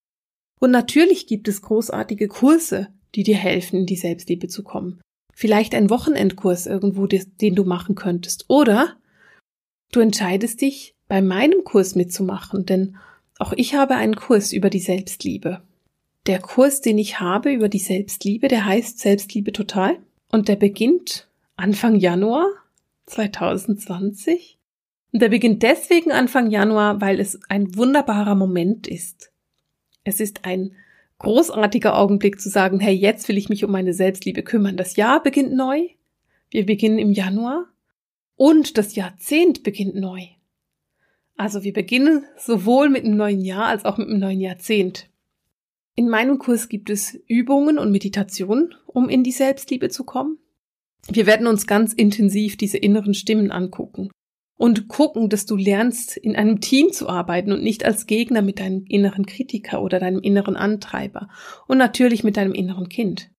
Und 0.60 0.70
natürlich 0.70 1.26
gibt 1.26 1.48
es 1.48 1.62
großartige 1.62 2.28
Kurse, 2.28 2.88
die 3.14 3.22
dir 3.22 3.36
helfen, 3.36 3.80
in 3.80 3.86
die 3.86 3.96
Selbstliebe 3.96 4.48
zu 4.48 4.62
kommen. 4.62 5.00
Vielleicht 5.42 5.74
ein 5.74 5.90
Wochenendkurs 5.90 6.68
irgendwo, 6.68 7.09
den 7.09 7.57
du 7.57 7.64
machen 7.64 7.96
könntest. 7.96 8.44
Oder 8.46 8.94
du 9.90 9.98
entscheidest 9.98 10.61
dich, 10.61 10.94
bei 11.09 11.20
meinem 11.20 11.64
Kurs 11.64 11.96
mitzumachen, 11.96 12.64
denn 12.64 12.96
auch 13.40 13.52
ich 13.57 13.74
habe 13.74 13.96
einen 13.96 14.14
Kurs 14.14 14.52
über 14.52 14.70
die 14.70 14.78
Selbstliebe. 14.78 15.61
Der 16.28 16.38
Kurs, 16.38 16.81
den 16.81 16.96
ich 16.96 17.18
habe 17.18 17.52
über 17.52 17.68
die 17.68 17.81
Selbstliebe, 17.81 18.46
der 18.46 18.66
heißt 18.66 19.00
Selbstliebe 19.00 19.50
total 19.50 19.98
und 20.31 20.46
der 20.46 20.55
beginnt 20.55 21.26
Anfang 21.57 21.96
Januar 21.96 22.46
2020. 23.07 24.61
Und 25.12 25.22
der 25.22 25.31
beginnt 25.31 25.64
deswegen 25.64 26.12
Anfang 26.12 26.52
Januar, 26.52 27.00
weil 27.00 27.18
es 27.18 27.40
ein 27.48 27.74
wunderbarer 27.74 28.37
Moment 28.37 28.87
ist. 28.87 29.33
Es 30.05 30.20
ist 30.20 30.44
ein 30.44 30.76
großartiger 31.22 31.96
Augenblick 31.96 32.40
zu 32.40 32.48
sagen, 32.48 32.80
hey, 32.80 32.94
jetzt 32.94 33.28
will 33.28 33.38
ich 33.38 33.48
mich 33.48 33.64
um 33.64 33.70
meine 33.70 33.94
Selbstliebe 33.94 34.42
kümmern. 34.42 34.76
Das 34.76 34.96
Jahr 34.96 35.22
beginnt 35.22 35.54
neu. 35.54 35.88
Wir 36.50 36.66
beginnen 36.66 36.98
im 36.98 37.12
Januar. 37.12 37.68
Und 38.37 38.76
das 38.76 38.94
Jahrzehnt 38.94 39.62
beginnt 39.62 39.94
neu. 39.94 40.20
Also 41.37 41.62
wir 41.62 41.72
beginnen 41.72 42.24
sowohl 42.37 42.88
mit 42.88 43.04
einem 43.04 43.16
neuen 43.16 43.40
Jahr 43.40 43.66
als 43.66 43.85
auch 43.85 43.98
mit 43.98 44.08
einem 44.08 44.18
neuen 44.18 44.40
Jahrzehnt. 44.40 45.08
In 45.94 46.08
meinem 46.08 46.38
Kurs 46.38 46.68
gibt 46.68 46.90
es 46.90 47.14
Übungen 47.26 47.78
und 47.78 47.92
Meditationen, 47.92 48.74
um 48.87 49.08
in 49.08 49.22
die 49.22 49.32
Selbstliebe 49.32 49.88
zu 49.88 50.04
kommen. 50.04 50.38
Wir 51.08 51.26
werden 51.26 51.46
uns 51.46 51.66
ganz 51.66 51.92
intensiv 51.92 52.56
diese 52.56 52.78
inneren 52.78 53.14
Stimmen 53.14 53.50
angucken 53.50 54.11
und 54.56 54.88
gucken, 54.88 55.28
dass 55.28 55.46
du 55.46 55.56
lernst, 55.56 56.16
in 56.16 56.36
einem 56.36 56.60
Team 56.60 56.92
zu 56.92 57.08
arbeiten 57.08 57.52
und 57.52 57.62
nicht 57.62 57.84
als 57.84 58.06
Gegner 58.06 58.42
mit 58.42 58.60
deinem 58.60 58.84
inneren 58.88 59.26
Kritiker 59.26 59.82
oder 59.82 59.98
deinem 59.98 60.20
inneren 60.20 60.56
Antreiber 60.56 61.28
und 61.66 61.78
natürlich 61.78 62.22
mit 62.24 62.36
deinem 62.36 62.52
inneren 62.52 62.88
Kind. 62.88 63.30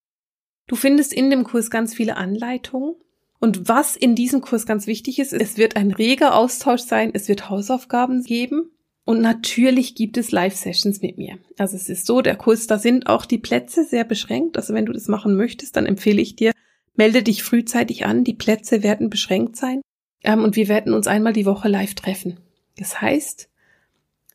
Du 0.67 0.75
findest 0.75 1.13
in 1.13 1.29
dem 1.29 1.43
Kurs 1.43 1.69
ganz 1.69 1.93
viele 1.93 2.17
Anleitungen. 2.17 2.95
Und 3.39 3.67
was 3.67 3.97
in 3.97 4.15
diesem 4.15 4.39
Kurs 4.39 4.65
ganz 4.65 4.87
wichtig 4.87 5.19
ist, 5.19 5.33
es 5.33 5.57
wird 5.57 5.75
ein 5.75 5.91
reger 5.91 6.35
Austausch 6.35 6.81
sein, 6.81 7.11
es 7.13 7.27
wird 7.27 7.49
Hausaufgaben 7.49 8.23
geben 8.23 8.71
und 9.05 9.21
natürlich 9.21 9.95
gibt 9.95 10.17
es 10.17 10.31
Live-Sessions 10.31 11.01
mit 11.01 11.17
mir. 11.17 11.37
Also 11.57 11.75
es 11.75 11.89
ist 11.89 12.05
so, 12.05 12.21
der 12.21 12.37
Kurs, 12.37 12.67
da 12.67 12.77
sind 12.77 13.07
auch 13.07 13.25
die 13.25 13.37
Plätze 13.37 13.83
sehr 13.83 14.05
beschränkt. 14.05 14.55
Also 14.55 14.73
wenn 14.73 14.85
du 14.85 14.93
das 14.93 15.09
machen 15.09 15.35
möchtest, 15.35 15.75
dann 15.75 15.85
empfehle 15.85 16.21
ich 16.21 16.37
dir, 16.37 16.53
melde 16.95 17.21
dich 17.21 17.43
frühzeitig 17.43 18.05
an. 18.05 18.23
Die 18.23 18.33
Plätze 18.33 18.81
werden 18.81 19.09
beschränkt 19.09 19.57
sein. 19.57 19.81
Ähm, 20.23 20.43
und 20.43 20.55
wir 20.55 20.67
werden 20.67 20.93
uns 20.93 21.07
einmal 21.07 21.33
die 21.33 21.45
Woche 21.45 21.67
live 21.67 21.93
treffen. 21.93 22.37
Das 22.77 23.01
heißt, 23.01 23.49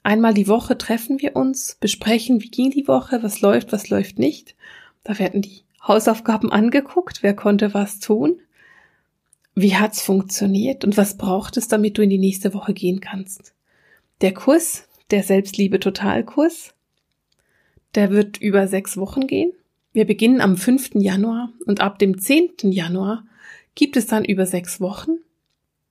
einmal 0.03 0.35
die 0.35 0.48
Woche 0.48 0.79
treffen 0.79 1.20
wir 1.20 1.35
uns, 1.35 1.77
besprechen, 1.81 2.42
wie 2.42 2.51
ging 2.51 2.70
die 2.70 2.87
Woche, 2.87 3.22
was 3.22 3.40
läuft, 3.40 3.72
was 3.72 3.88
läuft 3.88 4.18
nicht. 4.18 4.55
Da 5.03 5.18
werden 5.18 5.42
die 5.42 5.62
Hausaufgaben 5.83 6.53
angeguckt, 6.53 7.22
wer 7.22 7.35
konnte 7.35 7.72
was 7.74 7.98
tun, 7.98 8.40
wie 9.55 9.74
hat's 9.74 10.03
funktioniert 10.03 10.85
und 10.85 10.96
was 10.96 11.16
braucht 11.16 11.57
es, 11.57 11.66
damit 11.66 11.98
du 11.98 12.03
in 12.03 12.11
die 12.11 12.18
nächste 12.18 12.55
Woche 12.55 12.74
gehen 12.74 13.01
kannst. 13.01 13.55
Der 14.20 14.35
Kurs, 14.35 14.87
der 15.11 15.22
Selbstliebe 15.22 15.81
Totalkurs, 15.81 16.74
der 17.94 18.11
wird 18.11 18.37
über 18.38 18.68
sechs 18.68 18.96
Wochen 18.96 19.27
gehen. 19.27 19.53
Wir 19.92 20.05
beginnen 20.05 20.40
am 20.40 20.57
5. 20.57 20.90
Januar 20.94 21.53
und 21.66 21.81
ab 21.81 21.98
dem 21.98 22.18
10. 22.18 22.70
Januar 22.70 23.24
gibt 23.74 23.96
es 23.96 24.07
dann 24.07 24.24
über 24.24 24.44
sechs 24.44 24.81
Wochen 24.81 25.18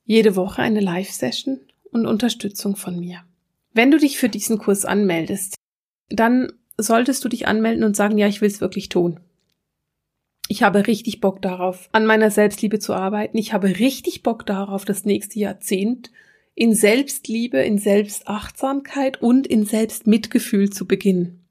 jede 0.08 0.36
Woche 0.36 0.64
eine 0.64 0.80
Live-Session 0.80 1.60
und 1.92 2.08
Unterstützung 2.08 2.76
von 2.76 3.00
mir. 3.00 3.20
Wenn 3.74 3.92
du 3.92 4.00
dich 4.00 4.18
für 4.18 4.30
diesen 4.30 4.58
Kurs 4.58 4.86
anmeldest, 4.86 5.56
dann 6.10 6.54
solltest 6.78 7.24
du 7.24 7.30
dich 7.30 7.48
anmelden 7.48 7.84
und 7.84 7.96
sagen, 7.96 8.18
ja, 8.18 8.28
ich 8.28 8.42
will 8.42 8.48
es 8.48 8.62
wirklich 8.62 8.90
tun. 8.90 9.20
Ich 10.48 10.64
habe 10.64 10.88
richtig 10.88 11.20
Bock 11.20 11.42
darauf, 11.42 11.90
an 11.92 12.06
meiner 12.06 12.32
Selbstliebe 12.32 12.80
zu 12.80 12.94
arbeiten. 12.94 13.38
Ich 13.38 13.52
habe 13.52 13.68
richtig 13.80 14.24
Bock 14.24 14.46
darauf, 14.46 14.86
das 14.86 15.04
nächste 15.04 15.40
Jahrzehnt 15.40 16.10
in 16.56 16.74
Selbstliebe, 16.74 17.60
in 17.60 17.78
Selbstachtsamkeit 17.78 19.22
und 19.22 19.46
in 19.46 19.66
Selbstmitgefühl 19.66 20.70
zu 20.70 20.88
beginnen. 20.88 21.46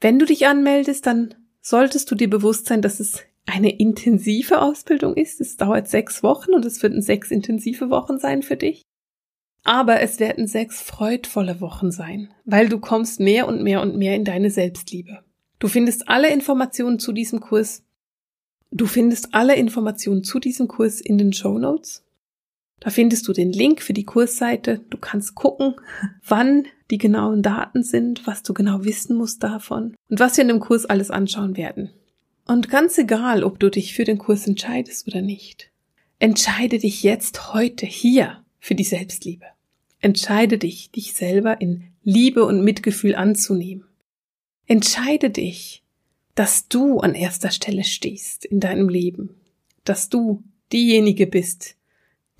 Wenn 0.00 0.18
du 0.18 0.26
dich 0.26 0.46
anmeldest, 0.46 1.06
dann 1.06 1.34
solltest 1.62 2.10
du 2.10 2.14
dir 2.14 2.30
bewusst 2.30 2.66
sein, 2.66 2.82
dass 2.82 3.00
es 3.00 3.24
eine 3.48 3.70
intensive 3.78 4.60
Ausbildung 4.60 5.16
ist. 5.16 5.40
Es 5.40 5.56
dauert 5.56 5.88
sechs 5.88 6.22
Wochen 6.22 6.52
und 6.52 6.64
es 6.64 6.82
werden 6.82 7.00
sechs 7.02 7.30
intensive 7.30 7.90
Wochen 7.90 8.18
sein 8.18 8.42
für 8.42 8.56
dich. 8.56 8.82
Aber 9.64 10.00
es 10.00 10.20
werden 10.20 10.46
sechs 10.46 10.80
freudvolle 10.80 11.60
Wochen 11.60 11.90
sein, 11.90 12.30
weil 12.44 12.68
du 12.68 12.78
kommst 12.78 13.20
mehr 13.20 13.48
und 13.48 13.62
mehr 13.62 13.80
und 13.80 13.96
mehr 13.96 14.14
in 14.14 14.24
deine 14.24 14.50
Selbstliebe. 14.50 15.24
Du 15.58 15.68
findest 15.68 16.08
alle 16.08 16.32
Informationen 16.32 16.98
zu 16.98 17.12
diesem 17.12 17.40
Kurs. 17.40 17.82
Du 18.70 18.86
findest 18.86 19.34
alle 19.34 19.56
Informationen 19.56 20.24
zu 20.24 20.38
diesem 20.38 20.68
Kurs 20.68 21.00
in 21.00 21.18
den 21.18 21.32
Show 21.32 21.58
Notes. 21.58 22.04
Da 22.80 22.90
findest 22.90 23.26
du 23.26 23.32
den 23.32 23.50
Link 23.50 23.82
für 23.82 23.92
die 23.92 24.04
Kursseite. 24.04 24.80
Du 24.90 24.98
kannst 24.98 25.34
gucken, 25.34 25.74
wann 26.26 26.66
die 26.90 26.98
genauen 26.98 27.42
Daten 27.42 27.82
sind, 27.82 28.26
was 28.26 28.42
du 28.42 28.54
genau 28.54 28.84
wissen 28.84 29.16
musst 29.16 29.42
davon 29.42 29.96
und 30.08 30.20
was 30.20 30.36
wir 30.36 30.42
in 30.42 30.48
dem 30.48 30.60
Kurs 30.60 30.86
alles 30.86 31.10
anschauen 31.10 31.56
werden. 31.56 31.90
Und 32.48 32.70
ganz 32.70 32.96
egal, 32.96 33.44
ob 33.44 33.60
du 33.60 33.70
dich 33.70 33.92
für 33.92 34.04
den 34.04 34.16
Kurs 34.16 34.46
entscheidest 34.46 35.06
oder 35.06 35.20
nicht, 35.20 35.70
entscheide 36.18 36.78
dich 36.78 37.02
jetzt 37.02 37.52
heute 37.52 37.84
hier 37.84 38.42
für 38.58 38.74
die 38.74 38.84
Selbstliebe. 38.84 39.44
Entscheide 40.00 40.56
dich, 40.56 40.90
dich 40.90 41.12
selber 41.12 41.60
in 41.60 41.84
Liebe 42.02 42.46
und 42.46 42.64
Mitgefühl 42.64 43.14
anzunehmen. 43.14 43.84
Entscheide 44.66 45.28
dich, 45.28 45.82
dass 46.34 46.68
du 46.68 47.00
an 47.00 47.14
erster 47.14 47.50
Stelle 47.50 47.84
stehst 47.84 48.46
in 48.46 48.60
deinem 48.60 48.88
Leben, 48.88 49.34
dass 49.84 50.08
du 50.08 50.42
diejenige 50.72 51.26
bist, 51.26 51.76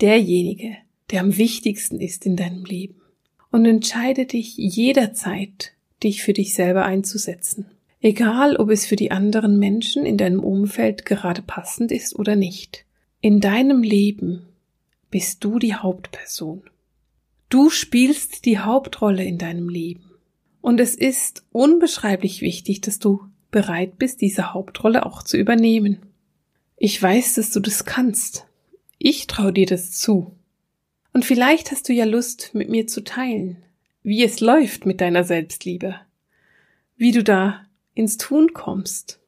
derjenige, 0.01 0.75
der 1.11 1.21
am 1.21 1.37
wichtigsten 1.37 1.99
ist 1.99 2.25
in 2.25 2.35
deinem 2.35 2.65
Leben. 2.65 2.99
Und 3.51 3.65
entscheide 3.65 4.25
dich 4.25 4.57
jederzeit, 4.57 5.73
dich 6.01 6.23
für 6.23 6.33
dich 6.33 6.55
selber 6.55 6.85
einzusetzen. 6.85 7.67
Egal, 8.01 8.55
ob 8.55 8.69
es 8.69 8.85
für 8.85 8.95
die 8.95 9.11
anderen 9.11 9.59
Menschen 9.59 10.05
in 10.05 10.17
deinem 10.17 10.39
Umfeld 10.39 11.05
gerade 11.05 11.41
passend 11.41 11.91
ist 11.91 12.15
oder 12.15 12.35
nicht. 12.35 12.85
In 13.19 13.41
deinem 13.41 13.83
Leben 13.83 14.47
bist 15.11 15.43
du 15.43 15.59
die 15.59 15.75
Hauptperson. 15.75 16.63
Du 17.49 17.69
spielst 17.69 18.45
die 18.45 18.59
Hauptrolle 18.59 19.23
in 19.23 19.37
deinem 19.37 19.67
Leben. 19.67 20.11
Und 20.61 20.79
es 20.79 20.95
ist 20.95 21.43
unbeschreiblich 21.51 22.41
wichtig, 22.41 22.81
dass 22.81 22.99
du 22.99 23.25
bereit 23.51 23.97
bist, 23.97 24.21
diese 24.21 24.53
Hauptrolle 24.53 25.05
auch 25.05 25.23
zu 25.23 25.35
übernehmen. 25.35 25.97
Ich 26.77 27.01
weiß, 27.01 27.35
dass 27.35 27.51
du 27.51 27.59
das 27.59 27.85
kannst. 27.85 28.45
Ich 28.97 29.27
traue 29.27 29.51
dir 29.51 29.65
das 29.65 29.91
zu. 29.91 30.35
Und 31.11 31.25
vielleicht 31.25 31.71
hast 31.71 31.89
du 31.89 31.93
ja 31.93 32.05
Lust, 32.05 32.51
mit 32.53 32.69
mir 32.69 32.87
zu 32.87 33.03
teilen, 33.03 33.57
wie 34.03 34.23
es 34.23 34.39
läuft 34.39 34.85
mit 34.85 35.01
deiner 35.01 35.23
Selbstliebe, 35.23 35.95
wie 36.95 37.11
du 37.11 37.23
da 37.23 37.65
ins 37.99 38.17
Tun 38.17 38.53
kommst 38.53 39.19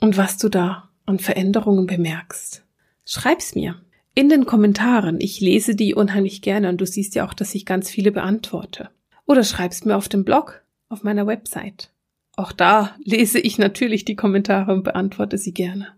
und 0.00 0.16
was 0.16 0.36
du 0.36 0.48
da 0.48 0.90
an 1.06 1.18
Veränderungen 1.18 1.86
bemerkst. 1.86 2.64
Schreib's 3.04 3.54
mir 3.54 3.80
in 4.14 4.28
den 4.28 4.46
Kommentaren. 4.46 5.20
Ich 5.20 5.40
lese 5.40 5.76
die 5.76 5.94
unheimlich 5.94 6.42
gerne 6.42 6.68
und 6.68 6.80
du 6.80 6.86
siehst 6.86 7.14
ja 7.14 7.26
auch, 7.26 7.34
dass 7.34 7.54
ich 7.54 7.64
ganz 7.64 7.88
viele 7.88 8.10
beantworte. 8.10 8.90
Oder 9.26 9.44
schreib's 9.44 9.84
mir 9.84 9.96
auf 9.96 10.08
dem 10.08 10.24
Blog, 10.24 10.64
auf 10.88 11.04
meiner 11.04 11.26
Website. 11.26 11.90
Auch 12.34 12.52
da 12.52 12.96
lese 13.04 13.38
ich 13.38 13.58
natürlich 13.58 14.04
die 14.04 14.16
Kommentare 14.16 14.72
und 14.72 14.82
beantworte 14.82 15.38
sie 15.38 15.54
gerne. 15.54 15.88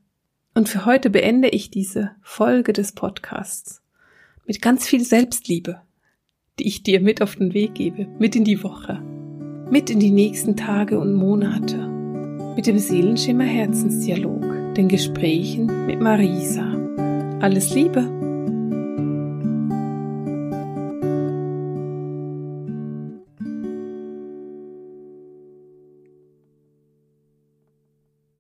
Und 0.55 0.69
für 0.69 0.85
heute 0.85 1.11
beende 1.11 1.49
ich 1.49 1.71
diese 1.71 2.11
Folge 2.23 2.73
des 2.73 2.93
Podcasts 2.93 3.83
mit 4.47 4.61
ganz 4.61 4.87
viel 4.87 5.05
Selbstliebe, 5.05 5.81
die 6.59 6.67
ich 6.67 6.83
dir 6.83 7.01
mit 7.01 7.23
auf 7.23 7.37
den 7.37 7.55
Weg 7.55 7.75
gebe, 7.75 8.07
mit 8.19 8.37
in 8.37 8.45
die 8.45 8.63
Woche, 8.63 9.01
mit 9.71 9.91
in 9.91 10.01
die 10.01 10.11
nächsten 10.11 10.57
Tage 10.57 10.99
und 10.99 11.15
Monate, 11.15 11.98
mit 12.59 12.67
dem 12.67 12.81
Seelenschimmer 12.81 13.45
Herzensdialog, 13.45 14.75
den 14.75 14.89
Gesprächen 14.89 15.87
mit 15.87 16.01
Marisa. 16.01 16.67
Alles 17.39 17.73
Liebe! 17.73 18.18